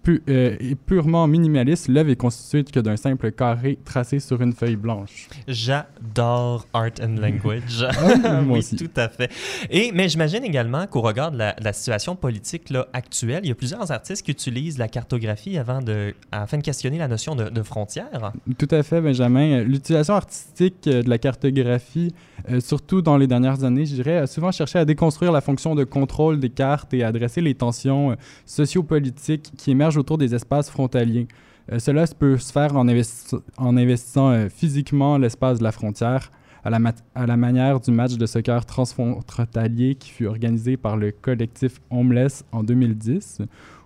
[0.03, 4.53] pu- euh, est purement minimaliste, l'œuvre est constituée que d'un simple carré tracé sur une
[4.53, 5.27] feuille blanche.
[5.47, 7.87] J'adore Art and Language.
[8.47, 9.31] Oui, tout à fait.
[9.69, 13.49] Et, mais j'imagine également qu'au regard de la, de la situation politique là, actuelle, il
[13.49, 17.35] y a plusieurs artistes qui utilisent la cartographie avant de, afin de questionner la notion
[17.35, 18.31] de, de frontière.
[18.57, 19.59] Tout à fait, Benjamin.
[19.59, 22.13] Euh, L'utilisation artistique euh, de la cartographie,
[22.49, 25.75] euh, surtout dans les dernières années, je dirais, a souvent cherché à déconstruire la fonction
[25.75, 30.33] de contrôle des cartes et à adresser les tensions euh, sociopolitiques qui émergent autour des
[30.35, 31.27] espaces frontaliers.
[31.71, 36.31] Euh, cela peut se faire en, investi- en investissant euh, physiquement l'espace de la frontière,
[36.65, 40.97] à la, mat- à la manière du match de soccer transfrontalier qui fut organisé par
[40.97, 43.41] le collectif Homeless en 2010.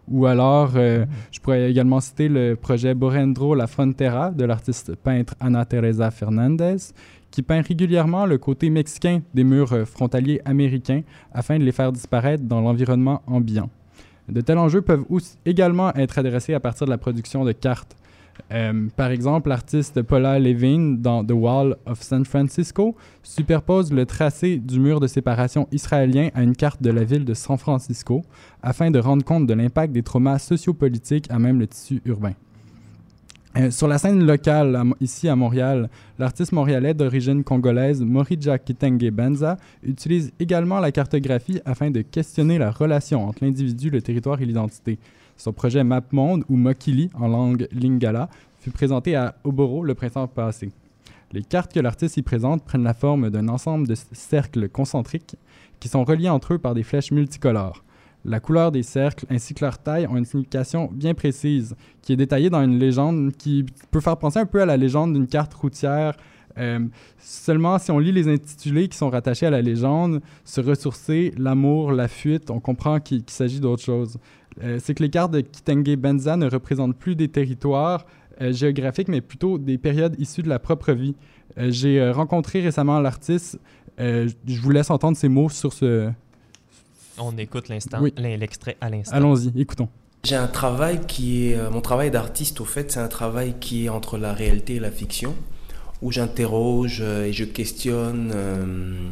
[0.09, 5.35] Ou alors, euh, je pourrais également citer le projet Borendro La Frontera de l'artiste peintre
[5.39, 6.77] Ana Teresa Fernandez,
[7.29, 11.01] qui peint régulièrement le côté mexicain des murs frontaliers américains
[11.33, 13.69] afin de les faire disparaître dans l'environnement ambiant.
[14.27, 17.95] De tels enjeux peuvent aussi également être adressés à partir de la production de cartes.
[18.51, 24.57] Euh, par exemple, l'artiste Paula Levine dans The Wall of San Francisco superpose le tracé
[24.57, 28.23] du mur de séparation israélien à une carte de la ville de San Francisco
[28.61, 32.33] afin de rendre compte de l'impact des traumas sociopolitiques à même le tissu urbain.
[33.55, 39.57] Euh, sur la scène locale, ici à Montréal, l'artiste montréalais d'origine congolaise Morija Kitenge Benza
[39.83, 44.99] utilise également la cartographie afin de questionner la relation entre l'individu, le territoire et l'identité.
[45.37, 48.29] Son projet Map Monde, ou Mokili en langue lingala,
[48.59, 50.71] fut présenté à Oboro le printemps passé.
[51.31, 55.35] Les cartes que l'artiste y présente prennent la forme d'un ensemble de cercles concentriques
[55.79, 57.83] qui sont reliés entre eux par des flèches multicolores.
[58.25, 62.17] La couleur des cercles ainsi que leur taille ont une signification bien précise, qui est
[62.17, 65.53] détaillée dans une légende qui peut faire penser un peu à la légende d'une carte
[65.53, 66.17] routière.
[66.57, 66.79] Euh,
[67.19, 71.91] seulement, si on lit les intitulés qui sont rattachés à la légende, se ressourcer, l'amour,
[71.91, 74.17] la fuite, on comprend qu'il s'agit d'autre chose.
[74.63, 78.05] Euh, C'est que les cartes de Kitenge Benza ne représentent plus des territoires
[78.41, 81.15] euh, géographiques, mais plutôt des périodes issues de la propre vie.
[81.55, 83.57] J'ai rencontré récemment l'artiste.
[83.97, 86.11] Je vous laisse entendre ses mots sur ce.
[87.19, 88.13] On écoute l'instant, Oui.
[88.17, 89.15] l'extrait à l'instant.
[89.15, 89.89] Allons-y, écoutons.
[90.23, 91.55] J'ai un travail qui est.
[91.57, 94.79] euh, mon travail d'artiste, au fait, c'est un travail qui est entre la réalité et
[94.79, 95.35] la fiction,
[96.01, 99.09] où j'interroge euh, et je questionne euh,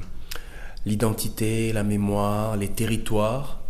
[0.85, 3.61] l'identité, la mémoire, les territoires,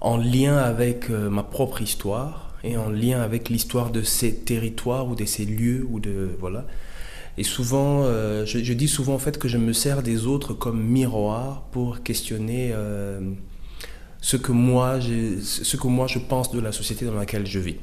[0.00, 5.08] en lien avec euh, ma propre histoire et en lien avec l'histoire de ces territoires
[5.08, 6.30] ou de ces lieux ou de.
[6.40, 6.64] Voilà.
[7.36, 10.54] Et souvent, euh, je, je dis souvent en fait que je me sers des autres
[10.54, 12.72] comme miroir pour questionner.
[14.20, 17.76] Ce que moi ce que moi je pense de la société dans laquelle je vis.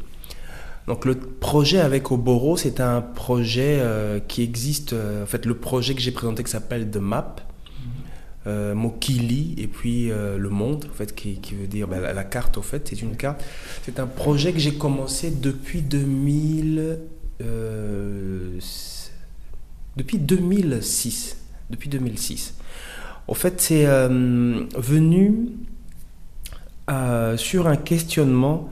[0.87, 4.93] Donc le projet avec Oboro, c'est un projet euh, qui existe.
[4.93, 7.37] euh, en fait, le projet que j'ai présenté qui s'appelle The Map,
[8.45, 12.57] euh, Mokili et puis le monde, en fait, qui, veut dire ben, la, carte.
[12.57, 13.43] Au fait, c'est une carte.
[13.83, 16.99] C'est un projet que j'ai commencé depuis 2000.
[17.41, 18.59] euh,
[19.97, 21.37] depuis 2006.
[21.71, 22.53] Depuis 2006.
[23.27, 25.47] Au fait, c'est venu
[26.89, 28.69] euh, sur un questionnement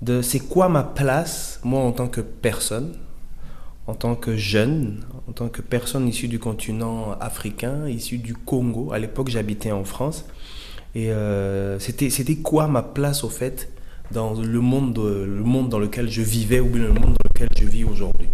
[0.00, 2.96] de c'est quoi ma place, moi en tant que personne,
[3.86, 8.92] en tant que jeune, en tant que personne issue du continent africain, issue du Congo.
[8.92, 10.24] À l'époque, j'habitais en France.
[10.94, 13.70] Et euh, c'était c'était quoi ma place au fait
[14.10, 17.28] dans le monde, de- le monde dans lequel je vivais ou bien le monde dans
[17.32, 18.28] lequel je vis aujourd'hui?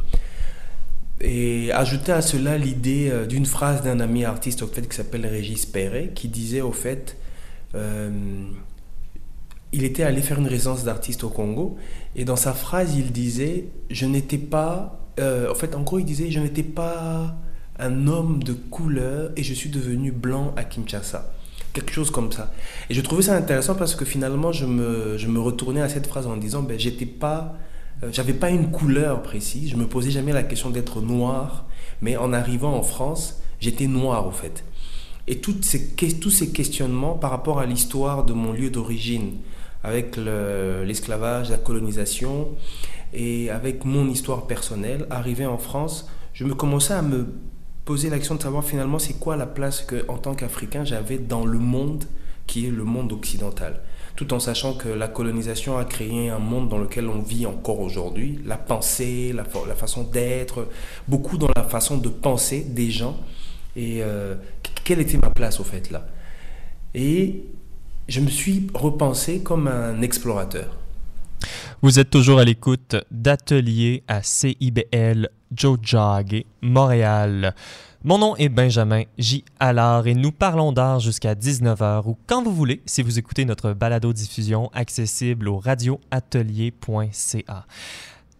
[1.20, 5.26] Et ajouter à cela l'idée euh, d'une phrase d'un ami artiste au fait qui s'appelle
[5.26, 7.16] Régis Perret qui disait au fait
[9.72, 11.76] il était allé faire une résidence d'artiste au Congo
[12.16, 16.04] et dans sa phrase il disait je n'étais pas euh, en fait en gros il
[16.04, 17.36] disait je n'étais pas
[17.78, 21.32] un homme de couleur et je suis devenu blanc à Kinshasa.
[21.72, 22.52] Quelque chose comme ça.
[22.90, 26.06] Et je trouvais ça intéressant parce que finalement je me, je me retournais à cette
[26.06, 27.54] phrase en disant ben j'étais pas
[28.02, 31.66] euh, j'avais pas une couleur précise je me posais jamais la question d'être noir
[32.00, 34.64] mais en arrivant en France j'étais noir au fait.
[35.26, 39.34] Et toutes ces, tous ces questionnements par rapport à l'histoire de mon lieu d'origine,
[39.88, 42.48] avec le- l'esclavage, la colonisation,
[43.12, 47.26] et avec mon histoire personnelle, arrivé en France, je me commençais à me
[47.84, 51.44] poser l'action de savoir finalement c'est quoi la place que, en tant qu'Africain, j'avais dans
[51.46, 52.04] le monde
[52.46, 53.80] qui est le monde occidental.
[54.14, 57.80] Tout en sachant que la colonisation a créé un monde dans lequel on vit encore
[57.80, 60.68] aujourd'hui, la pensée, la, fa- la façon d'être,
[61.06, 63.16] beaucoup dans la façon de penser des gens.
[63.76, 66.06] Et euh, qu- quelle était ma place au fait là?
[66.94, 67.44] Et
[68.08, 70.76] je me suis repensé comme un explorateur.
[71.82, 77.54] Vous êtes toujours à l'écoute d'Atelier à CIBL Joe Jog, Montréal.
[78.02, 79.44] Mon nom est Benjamin J.
[79.60, 83.74] Allard et nous parlons d'art jusqu'à 19h ou quand vous voulez si vous écoutez notre
[83.74, 87.66] balado-diffusion accessible au radioatelier.ca.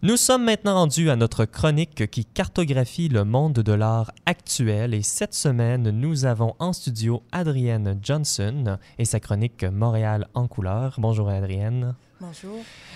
[0.01, 5.01] Nous sommes maintenant rendus à notre chronique qui cartographie le monde de l'art actuel et
[5.01, 10.95] cette semaine, nous avons en studio Adrienne Johnson et sa chronique Montréal en couleur.
[10.99, 11.95] Bonjour Adrienne.
[12.21, 12.51] Bonjour.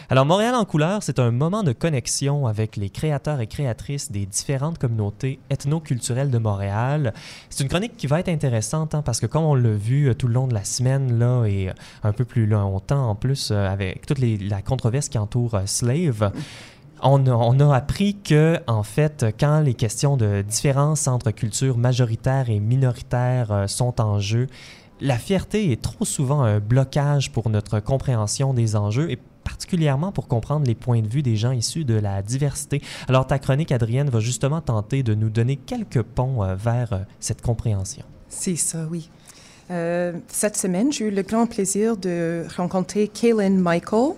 [0.10, 4.26] Alors, Montréal en couleur, c'est un moment de connexion avec les créateurs et créatrices des
[4.26, 7.14] différentes communautés ethno-culturelles de Montréal.
[7.50, 10.14] C'est une chronique qui va être intéressante hein, parce que, comme on l'a vu euh,
[10.14, 13.52] tout le long de la semaine là, et euh, un peu plus longtemps en plus,
[13.52, 16.34] euh, avec toute les- la controverse qui entoure Slave,
[17.04, 22.60] on a, appris que, en fait, quand les questions de différence entre cultures majoritaires et
[22.60, 24.48] minoritaires euh, sont en jeu,
[25.02, 30.28] la fierté est trop souvent un blocage pour notre compréhension des enjeux et particulièrement pour
[30.28, 32.82] comprendre les points de vue des gens issus de la diversité.
[33.10, 37.00] Alors ta chronique, Adrienne, va justement tenter de nous donner quelques ponts euh, vers euh,
[37.20, 38.04] cette compréhension.
[38.30, 39.10] C'est ça, oui.
[40.28, 44.14] Cette semaine, j'ai eu le grand plaisir de rencontrer Kaylin Michael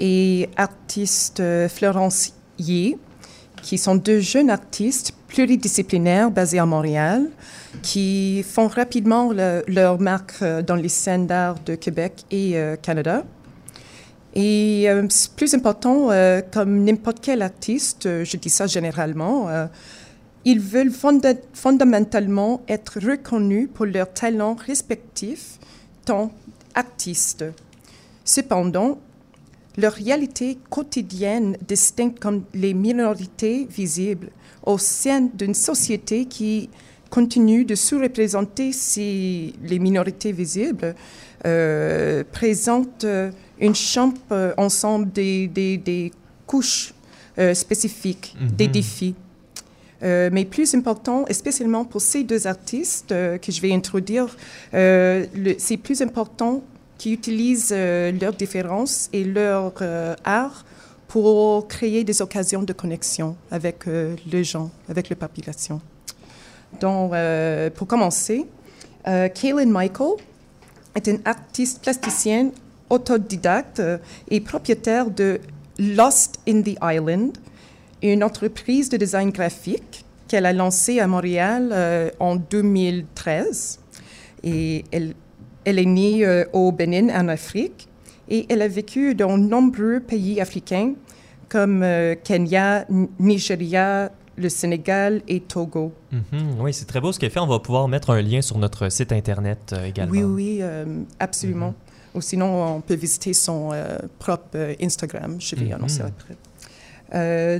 [0.00, 2.98] et artiste euh, Florence Yé,
[3.62, 7.28] qui sont deux jeunes artistes pluridisciplinaires basés à Montréal,
[7.82, 12.76] qui font rapidement le- leur marque euh, dans les scènes d'art de Québec et euh,
[12.76, 13.24] Canada.
[14.34, 14.86] Et
[15.36, 16.10] plus important,
[16.52, 19.48] comme n'importe quel artiste, je dis ça généralement,
[20.44, 25.58] ils veulent fonda- fondamentalement être reconnus pour leurs talents respectifs,
[26.04, 26.30] tant
[26.74, 27.46] artistes.
[28.24, 28.98] Cependant,
[29.76, 34.30] leur réalité quotidienne distingue comme les minorités visibles
[34.64, 36.68] au sein d'une société qui
[37.10, 40.94] continue de sous-représenter ces, les minorités visibles,
[41.46, 46.12] euh, présente euh, une chambre euh, ensemble des, des- des
[46.46, 46.92] couches
[47.38, 48.72] euh, spécifiques, des Mhm.
[48.72, 49.14] défis.
[50.02, 54.36] Euh, mais plus important, spécialement pour ces deux artistes que je vais introduire,
[54.72, 56.62] c'est plus important
[56.98, 60.64] qu'ils utilisent euh, leurs différences et leur euh, art
[61.06, 65.80] pour créer des occasions de connexion avec euh, les gens, avec la population.
[66.82, 67.14] Donc,
[67.76, 68.44] pour commencer,
[69.02, 70.16] Kaylin Michael
[70.94, 72.52] est une artiste plasticienne
[72.90, 73.80] autodidacte
[74.30, 75.40] et propriétaire de
[75.78, 77.38] Lost in the Island,
[78.02, 83.80] une entreprise de design graphique qu'elle a lancée à Montréal en 2013.
[84.42, 85.14] Et elle,
[85.68, 87.88] elle est née euh, au Bénin, en Afrique,
[88.28, 90.94] et elle a vécu dans nombreux pays africains
[91.48, 92.86] comme euh, Kenya,
[93.18, 95.92] Nigeria, le Sénégal et Togo.
[96.12, 97.40] Mhm, oui, c'est très beau ce qu'elle fait.
[97.40, 100.12] On va pouvoir mettre un lien sur notre site Internet euh, également.
[100.12, 100.84] Oui, oui, euh,
[101.18, 101.74] absolument.
[102.14, 105.36] Ou sinon, on peut visiter son euh, propre Instagram.
[105.40, 105.72] Je vais Mhm.
[105.72, 106.36] annoncer après.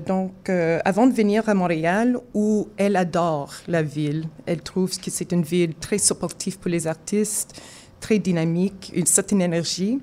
[0.06, 0.50] Donc,
[0.84, 5.42] avant de venir à Montréal, où elle adore la ville, elle trouve que c'est une
[5.42, 7.58] ville très supportive pour les artistes,
[8.00, 9.98] très dynamique, une certaine énergie.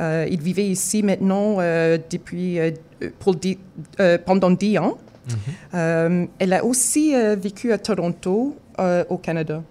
[0.00, 2.70] Euh, il vivait ici maintenant euh, depuis, euh,
[3.18, 3.58] pour dix-
[4.24, 4.96] pendant dix ans.
[5.74, 6.28] Mhm.
[6.38, 8.56] Elle a aussi vécu à Toronto,
[9.08, 9.62] au Canada.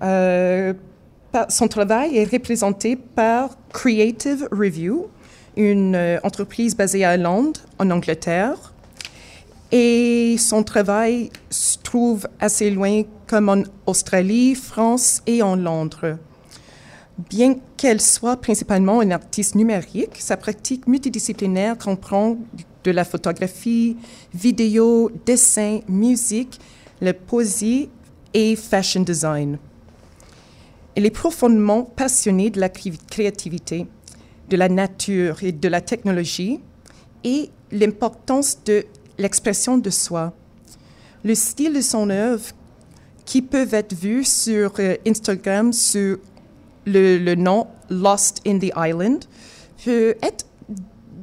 [0.00, 5.06] Par- son travail est représenté par Creative Review,
[5.56, 8.72] une entreprise basée à Londres, en Angleterre.
[9.70, 16.16] Et son travail se trouve assez loin, comme en Australie, France et en Londres.
[17.18, 22.36] Bien qu'elle soit principalement une artiste numérique, sa pratique multidisciplinaire comprend
[22.84, 23.96] de la photographie,
[24.32, 26.60] vidéo, dessin, musique,
[27.00, 27.88] la poésie
[28.32, 29.58] et fashion design.
[30.94, 33.88] Elle est profondément passionnée de la cré- créativité,
[34.48, 36.60] de la nature et de la technologie
[37.24, 38.86] et l'importance de
[39.18, 40.32] l'expression de soi.
[41.24, 42.44] Le style de son œuvre,
[43.24, 46.18] qui peuvent être vus sur euh, Instagram sur
[46.88, 49.24] le, le nom Lost in the Island,
[49.84, 50.44] peut être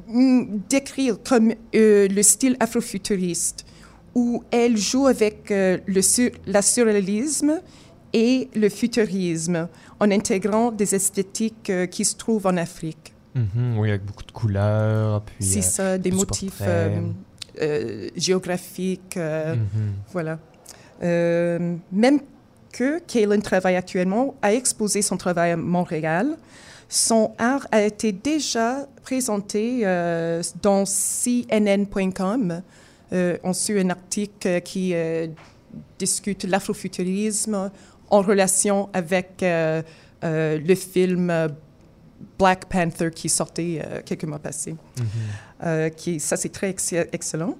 [0.08, 3.66] mm, décrit comme euh, le style afrofuturiste,
[4.14, 7.60] où elle joue avec euh, le sur- la surréalisme
[8.14, 9.68] et le futurisme,
[10.00, 13.14] en intégrant des esthétiques euh, qui se trouvent en Afrique.
[13.36, 15.22] Mhm, oui, avec beaucoup de couleurs.
[15.24, 16.62] Puis, C'est ça, des motifs
[18.16, 19.94] géographiques, mhm.
[20.14, 20.40] voilà.
[21.02, 22.20] Même
[22.76, 26.36] que Kaylin travaille actuellement à exposer son travail à Montréal,
[26.90, 32.62] son art a été déjà présenté euh, dans CNN.com.
[33.14, 35.28] Euh, on suit un article qui euh,
[35.98, 37.72] discute l'afrofuturisme
[38.10, 41.48] en relation avec le film
[42.38, 44.76] Black Panther qui sortait quelques mois passés.
[45.00, 45.06] Mhm.
[45.64, 47.58] Euh, qui, ça, c'est très ex- excellent.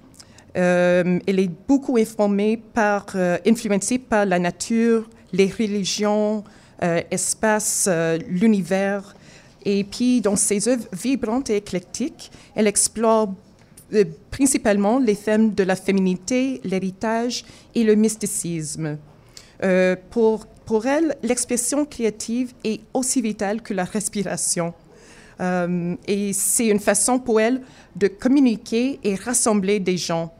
[0.56, 6.44] Euh, elle est beaucoup euh, influencée par la nature, les religions,
[6.82, 9.14] euh, espace, euh, l'univers.
[9.64, 13.34] Et puis, dans ses œuvres vibrantes et éclectiques, elle explore
[14.30, 17.44] principalement les thèmes de la féminité, l'héritage
[17.74, 18.98] et le mysticisme.
[20.10, 24.74] Pour, pour elle, l'expression créative est aussi vitale que la respiration.
[25.40, 27.62] Et c'est une façon pour elle
[27.94, 30.32] de communiquer et rassembler des gens.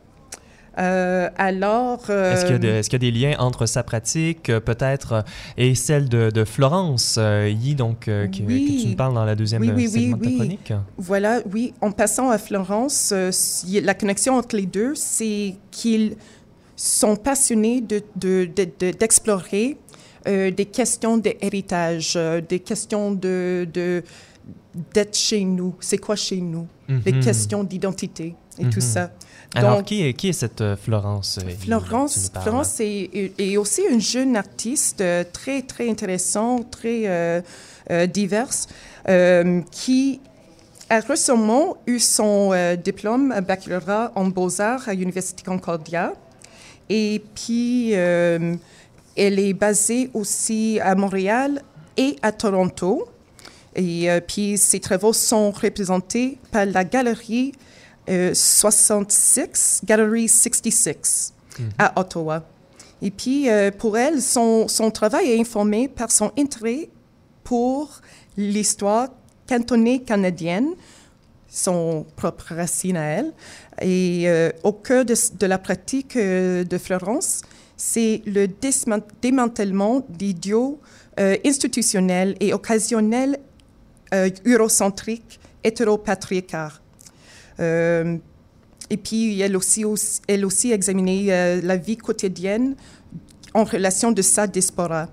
[0.79, 2.03] Euh, alors...
[2.11, 5.13] euh, Est-ce qu'il y, est-ce qu'il y a des liens entre sa pratique, euh, peut-être,
[5.13, 5.23] euh,
[5.57, 9.35] et celle de, de Florence euh, Yi, donc, euh, que, tu nous parles dans la
[9.35, 10.35] deuxième Oui, oui, euh, segment de ta oui.
[10.37, 10.73] chronique?
[10.99, 11.73] Voilà, oui.
[11.81, 13.31] En passant à Florence, euh,
[13.83, 16.17] la connexion entre les deux, c'est qu'ils
[16.77, 19.79] sont passionnés de, de- de- de- d'explorer
[20.29, 23.67] euh, des questions d'héritage, euh, des questions de,
[24.93, 25.75] d'être chez nous.
[25.81, 26.67] C'est quoi chez nous?
[26.89, 27.21] Les Mhm.
[27.21, 28.71] questions d'identité et Mhm.
[28.71, 29.11] tout ça.
[29.55, 32.31] Alors, Donc- qui est, qui est cette euh, Florence euh, Florence?
[32.43, 37.41] Florence est, est aussi une jeune artiste euh, très, très intéressante, très euh,
[37.91, 38.67] euh, diverse,
[39.09, 40.21] euh, qui
[40.91, 42.53] a récemment eu son
[42.85, 46.13] diplôme baccalauréat en beaux-arts à l'Université Concordia.
[46.89, 48.59] Et puis, elle
[49.17, 51.63] est basée aussi à Montréal
[51.97, 53.09] et à Toronto.
[53.75, 57.51] Et puis, ses travaux sont représentés par la galerie
[58.09, 61.35] euh, 66, Gallery 66,
[61.79, 62.45] à Ottawa.
[63.03, 66.89] Et puis, euh, pour elle, son, son travail est informé par son intérêt
[67.45, 68.01] pour
[68.37, 69.09] l'histoire
[69.49, 70.71] cantonée canadienne,
[71.49, 73.33] son propre racine à elle.
[73.81, 77.43] Et euh, au cœur de, de la pratique euh, de Florence,
[77.77, 78.49] c'est le
[79.23, 80.81] démantèlement d'idiots
[81.21, 83.39] euh, institutionnels et occasionnels
[84.15, 86.81] euh, eurocentriques, hétéropatriarcats.
[87.61, 88.17] Euh,
[88.91, 92.77] et puis, elle aussi, aussi- elle aussi examiné euh, la vie quotidienne
[93.55, 95.09] en relation de sa diaspora.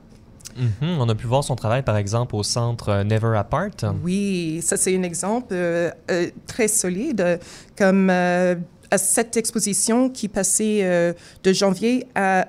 [0.55, 3.71] Mhm, On a pu voir son travail, par exemple, au centre euh, Never Apart.
[4.03, 7.39] Oui, ça c'est un exemple euh, euh, très solide,
[7.75, 8.55] comme euh,
[8.91, 12.47] à cette exposition qui passait de janvier à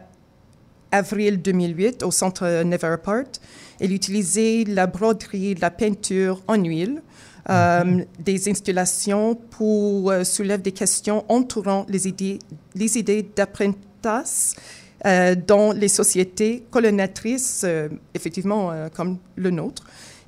[0.92, 3.24] avril 2008 au centre Never Apart.
[3.80, 7.00] Elle utilisait la broderie, la peinture en huile,
[7.50, 12.38] euh, des installations pour euh, soulever des questions entourant les idées,
[12.74, 13.84] les idées d'apprentissage
[15.06, 19.82] euh, dans les sociétés colonisatrices, euh, effectivement euh, comme le nôtre,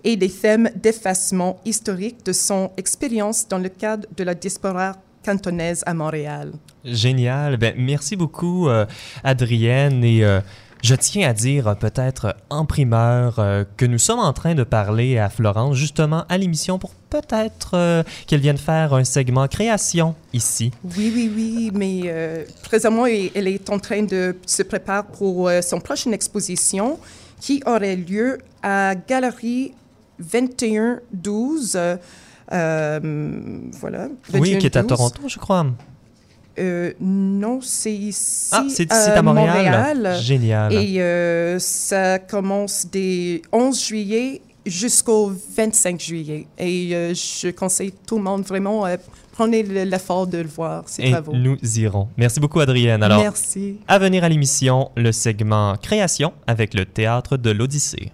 [0.05, 5.83] et des thèmes d'effacement historique de son expérience dans le cadre de la diaspora cantonaise
[5.87, 6.53] à Montréal.
[6.85, 7.57] Génial.
[7.57, 8.69] Ben, merci beaucoup,
[9.25, 10.05] Adrienne.
[10.05, 10.23] Et
[10.87, 14.63] je tiens à dire, euh, peut-être en primeur, euh, que nous sommes en train de
[14.63, 20.15] parler à Florence, justement, à l'émission, pour peut-être euh, qu'elle vienne faire un segment création
[20.33, 20.71] ici.
[20.97, 25.61] Oui, oui, oui, mais euh, présentement, elle est en train de se préparer pour euh,
[25.61, 27.01] son prochaine exposition
[27.41, 29.73] qui aurait lieu à Galerie
[30.21, 31.73] 2112.
[31.75, 31.97] euh,
[32.53, 33.01] euh,
[33.73, 34.07] voilà.
[34.35, 34.87] oui, qui est à 2112.
[34.89, 35.67] Toronto, je crois.
[36.59, 38.49] Euh, non, c'est ici.
[38.53, 40.17] Ah, c'est ici à Montréal?
[40.21, 40.73] Génial.
[40.73, 46.47] Et euh, ça commence des 11 juillet jusqu'au 25 juillet.
[46.59, 48.97] Et euh, je conseille tout le monde vraiment, euh,
[49.33, 51.33] prenez l'effort de le voir, ces Et travaux.
[51.35, 52.09] nous irons.
[52.17, 53.03] Merci beaucoup, Adrienne.
[53.03, 53.77] Alors, Merci.
[53.87, 58.13] à venir à l'émission, le segment création avec le théâtre de l'Odyssée.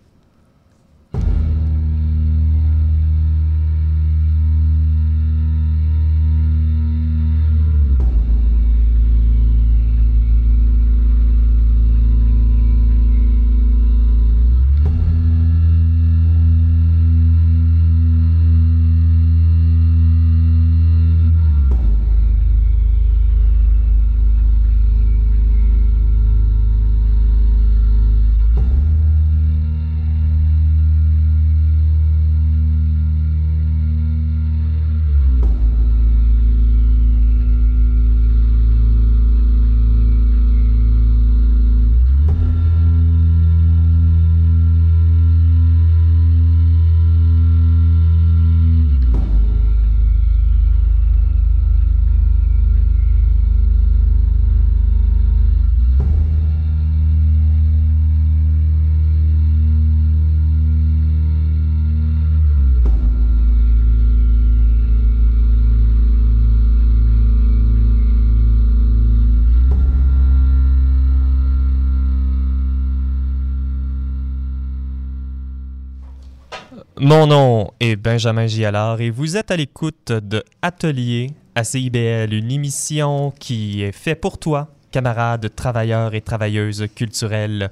[77.15, 82.51] Mon nom est Benjamin Gialard et vous êtes à l'écoute de Atelier à CIBL, une
[82.51, 87.71] émission qui est faite pour toi, camarades, travailleurs et travailleuses culturelles.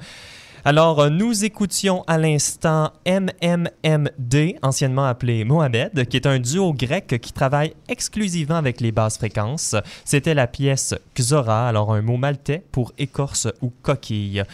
[0.66, 7.32] Alors, nous écoutions à l'instant MMMD, anciennement appelé Mohamed, qui est un duo grec qui
[7.32, 9.74] travaille exclusivement avec les basses fréquences.
[10.04, 14.44] C'était la pièce Xora, alors un mot maltais pour écorce ou coquille.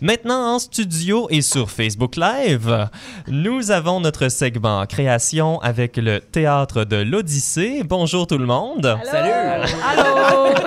[0.00, 2.88] Maintenant en studio et sur Facebook Live,
[3.28, 7.82] nous avons notre segment création avec le théâtre de l'Odyssée.
[7.84, 8.98] Bonjour tout le monde.
[9.04, 9.30] Salut!
[9.30, 10.54] Allô!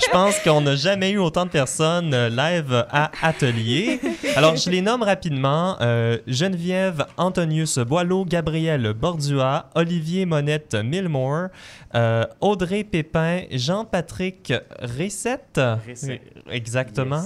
[0.00, 4.00] Je pense qu'on n'a jamais eu autant de personnes euh, live à atelier.
[4.36, 5.76] Alors, je les nomme rapidement.
[5.80, 11.48] Euh, Geneviève Antonius Boileau, Gabriel Bordua, Olivier Monette Milmore,
[11.94, 15.60] euh, Audrey Pépin, Jean-Patrick Rissette.
[15.86, 16.22] Rissette.
[16.50, 17.24] Exactement.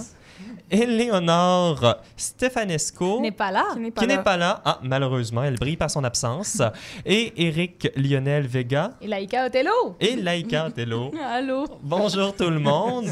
[0.72, 3.20] Éléonore Stefanesco.
[3.20, 3.64] n'est pas là.
[3.74, 4.16] Qui n'est pas qui là.
[4.16, 4.60] n'est pas là.
[4.64, 6.62] Ah, malheureusement, elle brille par son absence.
[7.06, 8.92] Et Éric Lionel Vega.
[9.00, 9.96] Et Laïka Othello.
[10.00, 11.12] Et Laïka Tello.
[11.30, 11.66] Allô.
[11.82, 13.10] Bonjour tout le monde.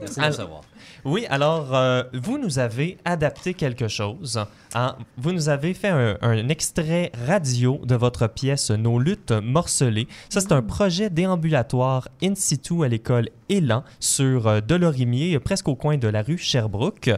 [0.00, 0.60] Merci de Alors- le savoir.
[1.04, 4.40] Oui, alors, euh, vous nous avez adapté quelque chose.
[4.74, 4.96] hein.
[5.16, 10.08] Vous nous avez fait un, un extrait radio de votre pièce Nos luttes morcelées.
[10.28, 15.74] Ça, c'est un projet déambulatoire in situ à l'école Élan sur euh, Delorimier, presque au
[15.74, 17.10] coin de la rue Sherbrooke.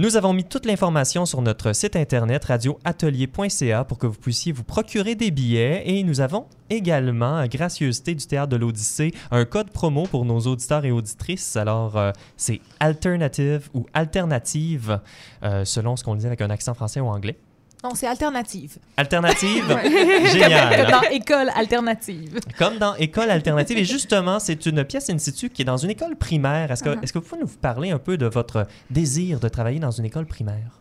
[0.00, 4.62] Nous avons mis toute l'information sur notre site internet radioatelier.ca pour que vous puissiez vous
[4.62, 10.04] procurer des billets et nous avons également, gracieuseté du théâtre de l'Odyssée, un code promo
[10.04, 11.56] pour nos auditeurs et auditrices.
[11.56, 15.00] Alors, euh, c'est alternative ou alternative,
[15.42, 17.36] euh, selon ce qu'on dit avec un accent français ou anglais.
[17.84, 18.78] Non, c'est alternative.
[18.96, 20.90] Alternative, Comme génial.
[20.90, 22.40] dans école alternative.
[22.58, 23.78] Comme dans École alternative.
[23.78, 26.70] Et justement, c'est une pièce in situ qui est dans une école primaire.
[26.72, 29.78] Est-ce que, est-ce que vous pouvez nous parler un peu de votre désir de travailler
[29.78, 30.80] dans une école primaire?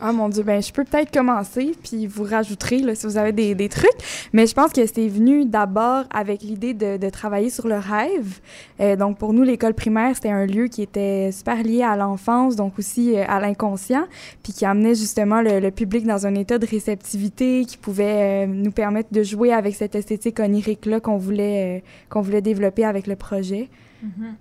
[0.00, 3.32] Ah mon Dieu, ben je peux peut-être commencer, puis vous rajouterez là, si vous avez
[3.32, 3.90] des, des trucs.
[4.32, 8.40] Mais je pense que c'est venu d'abord avec l'idée de, de travailler sur le rêve.
[8.80, 12.56] Euh, donc pour nous, l'école primaire, c'était un lieu qui était super lié à l'enfance,
[12.56, 14.04] donc aussi euh, à l'inconscient,
[14.42, 18.46] puis qui amenait justement le, le public dans un état de réceptivité qui pouvait euh,
[18.46, 23.06] nous permettre de jouer avec cette esthétique onirique-là qu'on voulait, euh, qu'on voulait développer avec
[23.06, 23.68] le projet.
[24.02, 24.34] Mhm.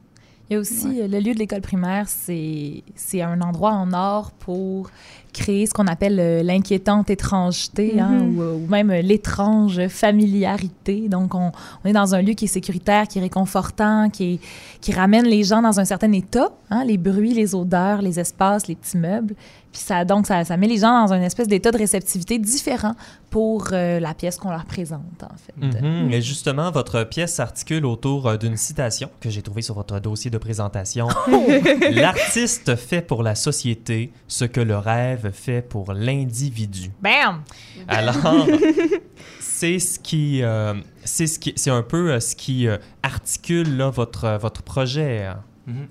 [0.51, 2.83] Il y a aussi euh, le lieu de l'école primaire, c'est
[3.21, 4.89] un endroit en or pour
[5.31, 8.37] créer ce qu'on appelle euh, l'inquiétante étrangeté hein, Mhm.
[8.37, 11.07] ou, euh, ou même l'étrange familiarité.
[11.07, 11.53] Donc, on,
[11.85, 14.39] on est dans un lieu qui est sécuritaire, qui est réconfortant, qui, est-
[14.81, 18.67] qui ramène les gens dans un certain état, hein, les bruits, les odeurs, les espaces,
[18.67, 19.35] les petits meubles.
[19.72, 22.93] Puis ça, donc, ça, ça met les gens dans un espèce d'état de réceptivité différent
[23.30, 25.82] pour euh, la pièce qu'on leur présente, en fait.
[25.82, 26.11] Mhm.
[26.11, 30.30] Et justement, votre pièce s'articule autour euh, d'une citation que j'ai trouvée sur votre dossier
[30.30, 31.07] de présentation.
[31.91, 36.91] L'artiste fait pour la société ce que le rêve fait pour l'individu.
[37.01, 37.41] Bam!
[37.88, 38.47] Alors,
[39.61, 43.78] c'est ce qui, euh, c'est ce qui, c'est un peu euh, ce qui euh, articule
[43.78, 45.30] là, votre votre projet.
[45.67, 45.88] Mhm.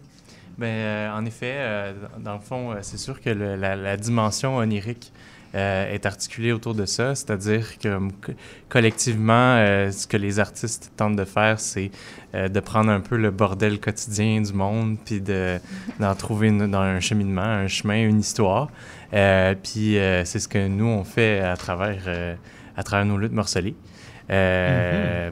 [0.60, 3.96] Ben, euh, en effet, euh, dans le fond, euh, c'est sûr que le- la, la
[3.96, 5.10] dimension onirique
[5.54, 8.32] euh, est articulée autour de ça, c'est-à-dire que co-
[8.68, 11.90] collectivement, euh, ce que les artistes tentent de faire, c'est
[12.34, 15.58] euh, de prendre un peu le bordel quotidien du monde, puis de,
[15.98, 18.68] d'en trouver une- dans un cheminement, un chemin, une histoire.
[19.10, 22.36] Puis c'est ce que nous, on fait à travers,
[22.76, 23.74] à travers nos luttes morcelées.
[24.30, 25.30] Euh,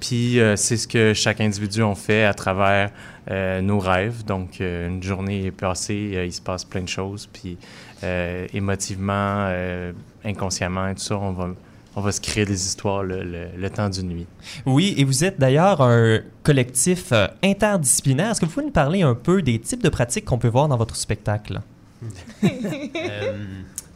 [0.00, 2.90] Puis euh, c'est ce que chaque individu en fait à travers
[3.30, 4.24] euh, nos rêves.
[4.24, 7.28] Donc, euh, une journée est passée, euh, il se passe plein de choses.
[7.32, 7.58] Puis,
[8.04, 9.92] euh, émotivement, euh,
[10.24, 11.48] inconsciemment et tout ça, on va,
[11.96, 14.26] on va se créer des histoires le, le- le temps d'une nuit.
[14.66, 18.30] Oui, et vous êtes d'ailleurs un collectif interdisciplinaire.
[18.30, 20.68] Est-ce que vous pouvez nous parler un peu des types de pratiques qu'on peut voir
[20.68, 21.60] dans votre spectacle?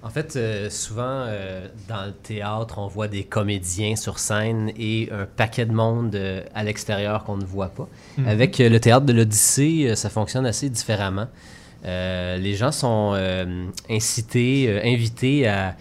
[0.05, 5.09] En fait, euh, souvent, euh, dans le théâtre, on voit des comédiens sur scène et
[5.13, 7.89] un paquet de monde euh, à l'extérieur qu'on ne voit pas.
[8.19, 8.27] Mhm.
[8.27, 11.29] Avec le théâtre de l'Odyssée, ça fonctionne assez différemment.
[11.85, 13.17] Les gens sont
[13.91, 15.75] incités, invités à,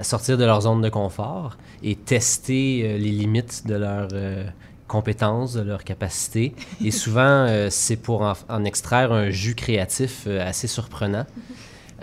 [0.00, 4.44] sortir de leur zone de confort et tester les limites de leurs euh,
[4.88, 6.54] compétences, de leurs capacités.
[6.82, 11.26] Et souvent, euh, c'est pour en, en extraire un jus créatif euh, assez surprenant.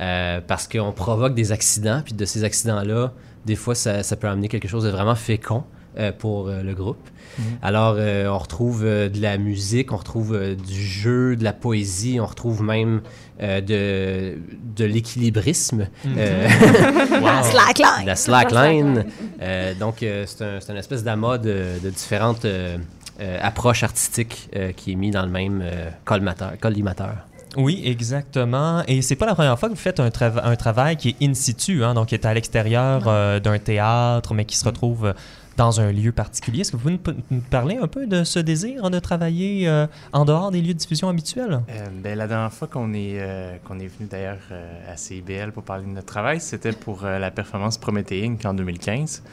[0.02, 3.12] Euh, parce qu'on provoque des accidents, puis de ces accidents-là,
[3.46, 5.64] des fois, ça, ça peut amener quelque chose de vraiment fécond
[6.00, 7.10] euh, pour euh, le groupe.
[7.38, 7.46] Mhm.
[7.62, 11.54] Alors, euh, on retrouve euh, de la musique, on retrouve euh, du jeu, de la
[11.54, 13.02] poésie, on retrouve même
[13.42, 14.38] euh, de,
[14.76, 15.88] de l'équilibrisme.
[16.06, 16.16] Mhm.
[16.18, 16.48] Euh,
[17.22, 18.06] La slackline!
[18.06, 19.06] La slackline.
[19.42, 22.78] Euh, donc, euh, c'est un, une espèce d'amas de, de différentes euh,
[23.20, 26.54] euh, approches artistiques euh, qui est mis dans le même euh, collimateur.
[26.60, 27.16] collimateur.
[27.58, 28.84] Oui, exactement.
[28.88, 30.10] Et c'est pas la première fois que vous faites un,
[30.44, 34.34] un travail qui est in situ, hein, donc qui est à l'extérieur euh, d'un théâtre,
[34.34, 35.14] mais qui se retrouve euh,
[35.58, 36.62] dans un lieu particulier.
[36.62, 40.26] Est-ce que vous pouvez nous, parler un peu de ce désir de travailler euh, en
[40.26, 41.62] dehors des lieux de diffusion habituels?
[41.70, 44.40] Euh, ben, la dernière fois qu'on est, euh, qu'on est venu d'ailleurs
[44.88, 48.44] à CIBL pour parler de notre travail, c'était pour la performance Prométhée Inc.
[48.46, 49.24] en 2015.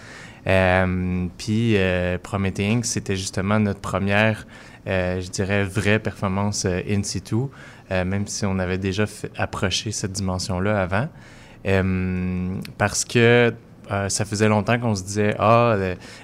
[0.46, 4.46] Euh, Puis Inc., c'était justement notre première,
[4.86, 7.46] je dirais, vraie performance in situ,
[7.90, 11.08] euh, même si on avait déjà fait- approché cette dimension-là avant.
[11.66, 13.52] Euh, parce que
[13.90, 15.74] euh, ça faisait longtemps qu'on se disait ah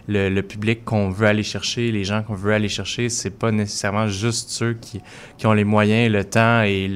[0.06, 4.06] le, public qu'on veut aller chercher, les gens qu'on veut aller chercher, c'est pas nécessairement
[4.06, 5.00] juste ceux qui,
[5.38, 6.86] qui ont les moyens, le temps et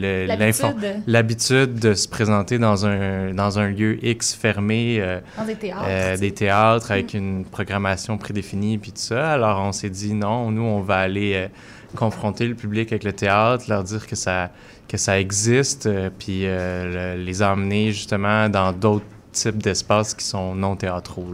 [1.06, 1.74] L'habitude.
[1.78, 5.84] de se présenter dans un dans un lieu X fermé, euh, Dans des théâtres.
[5.88, 9.32] euh, des théâtres avec une programmation prédéfinie puis tout ça.
[9.32, 11.48] Alors on s'est dit non, nous on va aller
[11.96, 14.50] confronter le public avec le théâtre, leur dire que ça
[14.88, 20.24] que ça existe, euh, puis euh, le- les emmener justement dans d'autres types d'espaces qui
[20.24, 21.26] sont non théâtraux.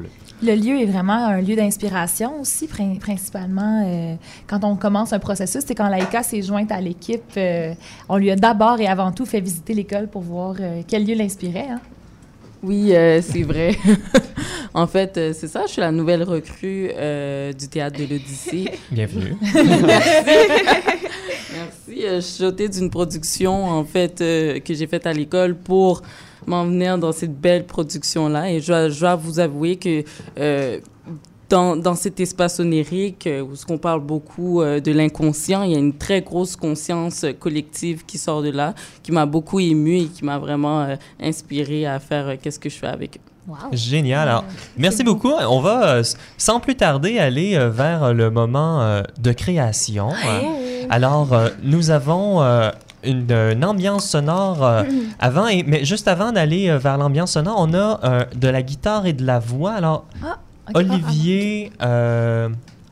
[0.42, 4.16] Le lieu est vraiment un lieu d'inspiration aussi, prin- principalement euh,
[4.48, 5.62] quand on commence un processus.
[5.66, 7.38] C'est quand Laïka s'est jointe à l'équipe,
[8.08, 10.56] on lui a d'abord et avant tout fait visiter l'école pour voir
[10.88, 11.68] quel lieu l'inspirait.
[11.70, 11.80] hein.
[12.64, 13.76] Oui, euh, c'est vrai.
[14.74, 18.70] en fait, euh, c'est ça, je suis la nouvelle recrue euh, du théâtre de l'Odyssée.
[18.90, 19.36] Bienvenue.
[19.42, 19.82] Merci.
[21.54, 22.02] Merci.
[22.02, 26.00] Je suis dotée d'une production, en fait, que j'ai faite à l'école pour
[26.46, 28.50] m'en venir dans cette belle production-là.
[28.50, 30.02] Et je dois, je dois vous avouer que
[31.50, 35.72] dans, dans cet espace onérique, euh, où ce qu'on parle beaucoup euh, de l'inconscient, il
[35.72, 39.60] y a une très grosse conscience euh, collective qui sort de là, qui m'a beaucoup
[39.60, 43.16] émue et qui m'a vraiment euh, inspirée à faire euh, qu'est-ce que je fais avec
[43.18, 43.20] eux.
[43.72, 44.26] Génial.
[44.26, 44.44] Alors,
[44.78, 45.30] merci beaucoup.
[45.30, 46.02] On va, euh,
[46.38, 50.08] sans plus tarder, aller euh, vers le moment euh, de création.
[50.88, 52.70] Alors, euh, nous avons euh,
[53.02, 54.82] une, une ambiance sonore euh,
[55.18, 58.62] avant, et, mais juste avant d'aller euh, vers l'ambiance sonore, on a euh, de la
[58.62, 59.72] guitare et de la voix.
[59.72, 60.38] Alors, Ah,
[60.72, 62.48] Olivier, euh,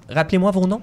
[0.09, 0.83] rappelez-moi vos noms.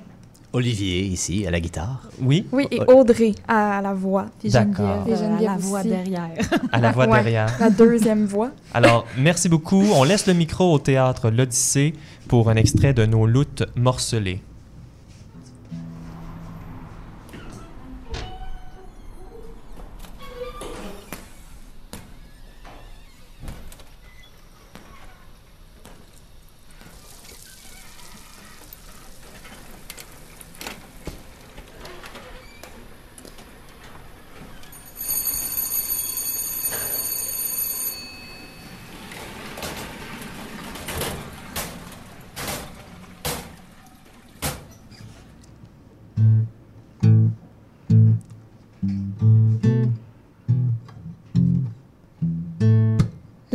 [0.51, 2.09] Olivier, ici, à la guitare.
[2.19, 2.47] Oui.
[2.51, 4.25] Oui, et Audrey à la voix.
[4.39, 5.05] Puis D'accord.
[5.05, 5.89] Geneviève, Et euh, à la voix aussi.
[5.89, 6.29] derrière.
[6.71, 7.55] À la voix Ouais, derrière.
[7.59, 8.49] La deuxième voix.
[8.73, 9.83] Alors, merci beaucoup.
[9.93, 11.93] On laisse le micro au théâtre L'Odyssée
[12.27, 14.41] pour un extrait de nos luttes morcelées.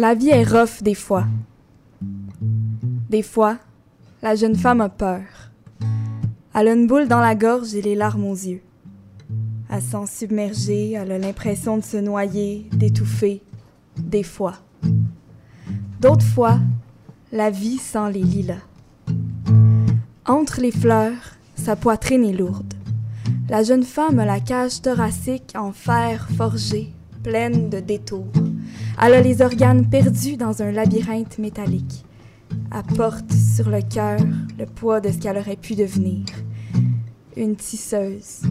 [0.06, 1.24] La vie est rough des fois.
[3.08, 3.56] Des fois,
[4.20, 5.22] la jeune femme a peur.
[6.54, 8.60] Elle a une boule dans la gorge et les larmes aux yeux.
[9.70, 13.40] Elle sent submergée, elle a l'impression de se noyer, d'étouffer.
[13.96, 14.56] Des fois.
[16.02, 16.58] D'autres fois,
[17.32, 18.66] la vie sent les lilas.
[20.26, 22.74] Entre les fleurs, sa poitrine est lourde.
[23.48, 26.92] La jeune femme a la cage thoracique en fer forgé,
[27.22, 28.43] pleine de détours.
[29.02, 32.04] Elle a les organes perdus dans un labyrinthe métallique.
[32.72, 34.18] Elle porte sur le cœur
[34.58, 36.24] le poids de ce qu'elle aurait pu devenir.
[37.36, 38.42] Une tisseuse,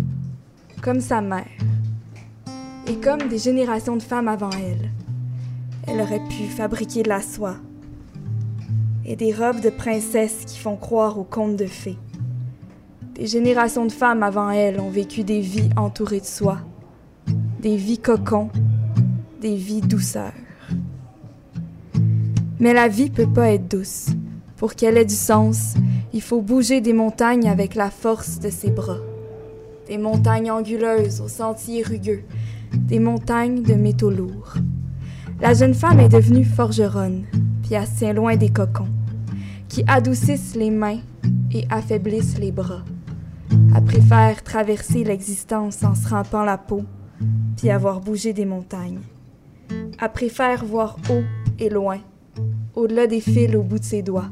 [0.81, 1.47] comme sa mère,
[2.87, 4.91] et comme des générations de femmes avant elle.
[5.87, 7.57] Elle aurait pu fabriquer de la soie
[9.05, 11.97] et des robes de princesse qui font croire aux contes de fées.
[13.15, 16.59] Des générations de femmes avant elle ont vécu des vies entourées de soie,
[17.59, 18.49] des vies cocons,
[19.43, 20.31] des vies douceur.
[22.61, 24.07] Mais la vie peut pas être douce.
[24.55, 25.73] Pour qu'elle ait du sens,
[26.13, 29.01] il faut bouger des montagnes avec la force de ses bras.
[29.89, 32.23] Des montagnes anguleuses aux sentiers rugueux,
[32.71, 34.53] des montagnes de métaux lourds.
[35.41, 37.25] La jeune femme est devenue forgeronne,
[37.63, 38.87] puis tient loin des cocons,
[39.67, 41.01] qui adoucissent les mains
[41.51, 42.85] et affaiblissent les bras.
[43.75, 46.83] Elle préfère traverser l'existence en se rampant la peau,
[47.57, 49.01] puis avoir bougé des montagnes.
[50.01, 51.23] Elle préfère voir haut
[51.59, 51.99] et loin,
[52.75, 54.29] au-delà des fils au bout de ses doigts.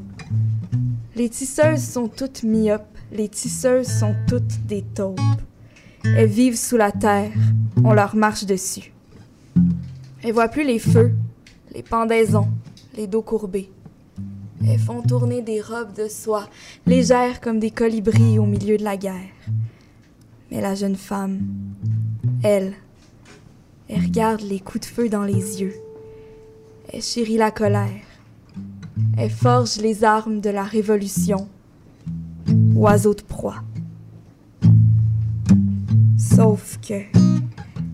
[1.14, 5.20] Les tisseuses sont toutes myopes, les tisseuses sont toutes des taupes.
[6.04, 7.32] Elles vivent sous la terre,
[7.84, 8.92] on leur marche dessus.
[10.22, 11.12] Elles voient plus les feux,
[11.74, 12.48] les pendaisons,
[12.96, 13.70] les dos courbés.
[14.66, 16.48] Elles font tourner des robes de soie,
[16.86, 19.32] légères comme des colibris au milieu de la guerre.
[20.50, 21.40] Mais la jeune femme,
[22.44, 22.74] elle,
[23.94, 25.74] elle regarde les coups de feu dans les yeux.
[26.92, 27.90] Elle chérit la colère.
[29.18, 31.48] elle forge les armes de la révolution.
[32.74, 33.62] Oiseau de proie.
[36.16, 37.02] Sauf que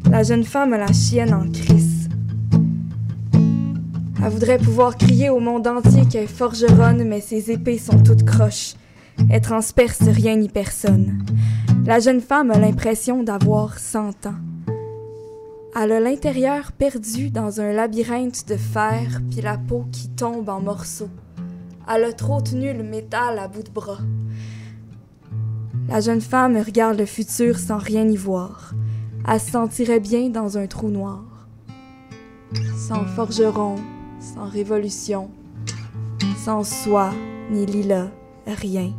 [0.09, 2.09] la jeune femme a la chienne en crise.
[3.33, 8.25] Elle voudrait pouvoir crier au monde entier qu'elle est forgeronne, mais ses épées sont toutes
[8.25, 8.75] croches.
[9.31, 11.25] Elle transperce rien ni personne.
[11.85, 14.35] La jeune femme a l'impression d'avoir 100 ans.
[15.81, 20.61] Elle a l'intérieur perdu dans un labyrinthe de fer, puis la peau qui tombe en
[20.61, 21.11] morceaux.
[21.89, 24.01] Elle a trop tenu le métal à bout de bras.
[25.89, 28.75] La jeune femme regarde le futur sans rien y voir.
[29.29, 31.47] Elle se sentirait bien dans un trou noir.
[32.77, 33.77] Sans forgeron,
[34.19, 35.31] sans révolution,
[36.45, 37.13] sans soie
[37.53, 38.11] ni lilas,
[38.49, 38.93] rien.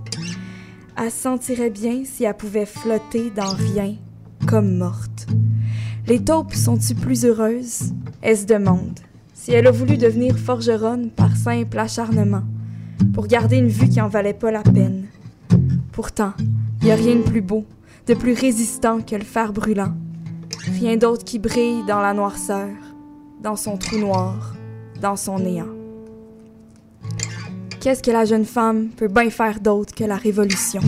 [0.96, 3.96] Elle se sentirait bien si elle pouvait flotter dans rien,
[4.48, 5.09] comme morte.
[6.10, 7.94] Les taupes sont-ils plus heureuses?
[8.24, 9.00] Elle se demande.
[9.36, 12.42] Si elle a voulu devenir forgeronne par simple acharnement,
[13.14, 15.06] pour garder une vue qui en valait pas la peine.
[15.92, 16.34] Pourtant,
[16.82, 17.64] il n'y a rien de plus beau,
[18.08, 19.94] de plus résistant que le fer brûlant.
[20.80, 22.70] Rien d'autre qui brille dans la noirceur,
[23.44, 24.56] dans son trou noir,
[25.04, 25.76] dans son néant.
[27.82, 30.82] Qu'est-ce que la jeune femme peut bien faire d'autre que la révolution?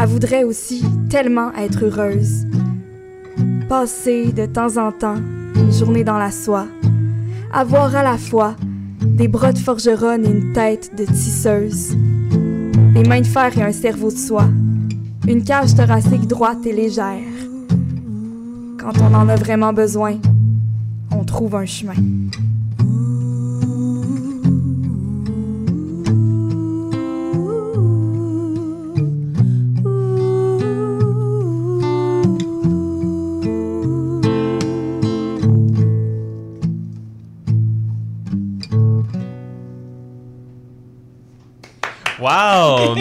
[0.00, 2.46] Elle voudrait aussi tellement être heureuse.
[3.68, 5.16] Passer de temps en temps
[5.54, 6.66] une journée dans la soie.
[7.52, 8.56] Avoir à la fois
[9.02, 11.94] des bras de forgeronne et une tête de tisseuse.
[12.94, 14.48] Des mains de fer et un cerveau de soie.
[15.26, 17.20] Une cage thoracique droite et légère.
[18.80, 20.14] Quand on en a vraiment besoin,
[21.10, 21.92] on trouve un chemin.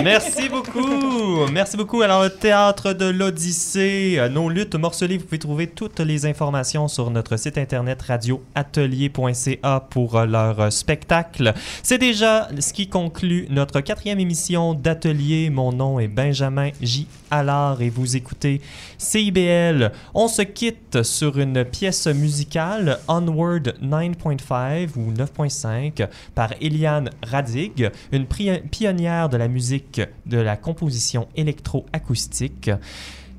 [0.08, 0.87] Merci beaucoup!
[1.52, 2.02] Merci beaucoup.
[2.02, 6.88] Alors, le Théâtre de l'Odyssée, euh, nos luttes morcelées, vous pouvez trouver toutes les informations
[6.88, 11.54] sur notre site internet radioatelier.ca pour euh, leur euh, spectacle.
[11.84, 15.50] C'est déjà ce qui conclut notre quatrième émission d'Atelier.
[15.50, 17.08] Mon nom est Benjamin J.
[17.32, 18.62] Allard et vous écoutez
[18.98, 19.92] CIBL.
[20.14, 28.26] On se quitte sur une pièce musicale, Onward 9.5 ou 9.5, par Eliane Radig, une
[28.26, 32.72] pionnière de la musique de la composition électroacoustique.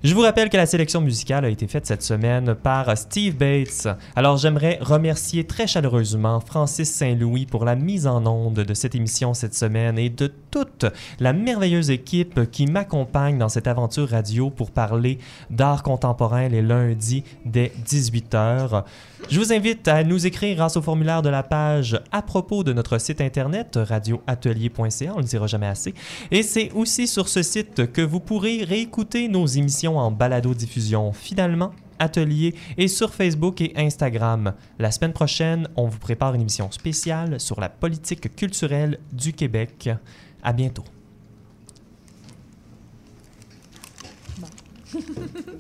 [0.05, 3.88] Je vous rappelle que la sélection musicale a été faite cette semaine par Steve Bates.
[4.14, 9.34] Alors j'aimerais remercier très chaleureusement Francis Saint-Louis pour la mise en onde de cette émission
[9.34, 10.86] cette semaine et de toute
[11.18, 15.18] la merveilleuse équipe qui m'accompagne dans cette aventure radio pour parler
[15.51, 18.84] d'art contemporain les lundis dès 18h.
[19.30, 22.72] Je vous invite à nous écrire grâce au formulaire de la page à propos de
[22.72, 25.92] notre site internet radioatelier.ca, on ne le dira jamais assez.
[26.30, 31.12] Et c'est aussi sur ce site que vous pourrez réécouter nos émissions en balado-diffusion.
[31.12, 34.54] Finalement, Atelier et sur Facebook et Instagram.
[34.78, 39.90] La semaine prochaine, on vous prépare une émission spéciale sur la politique culturelle du Québec.
[40.42, 40.84] À bientôt.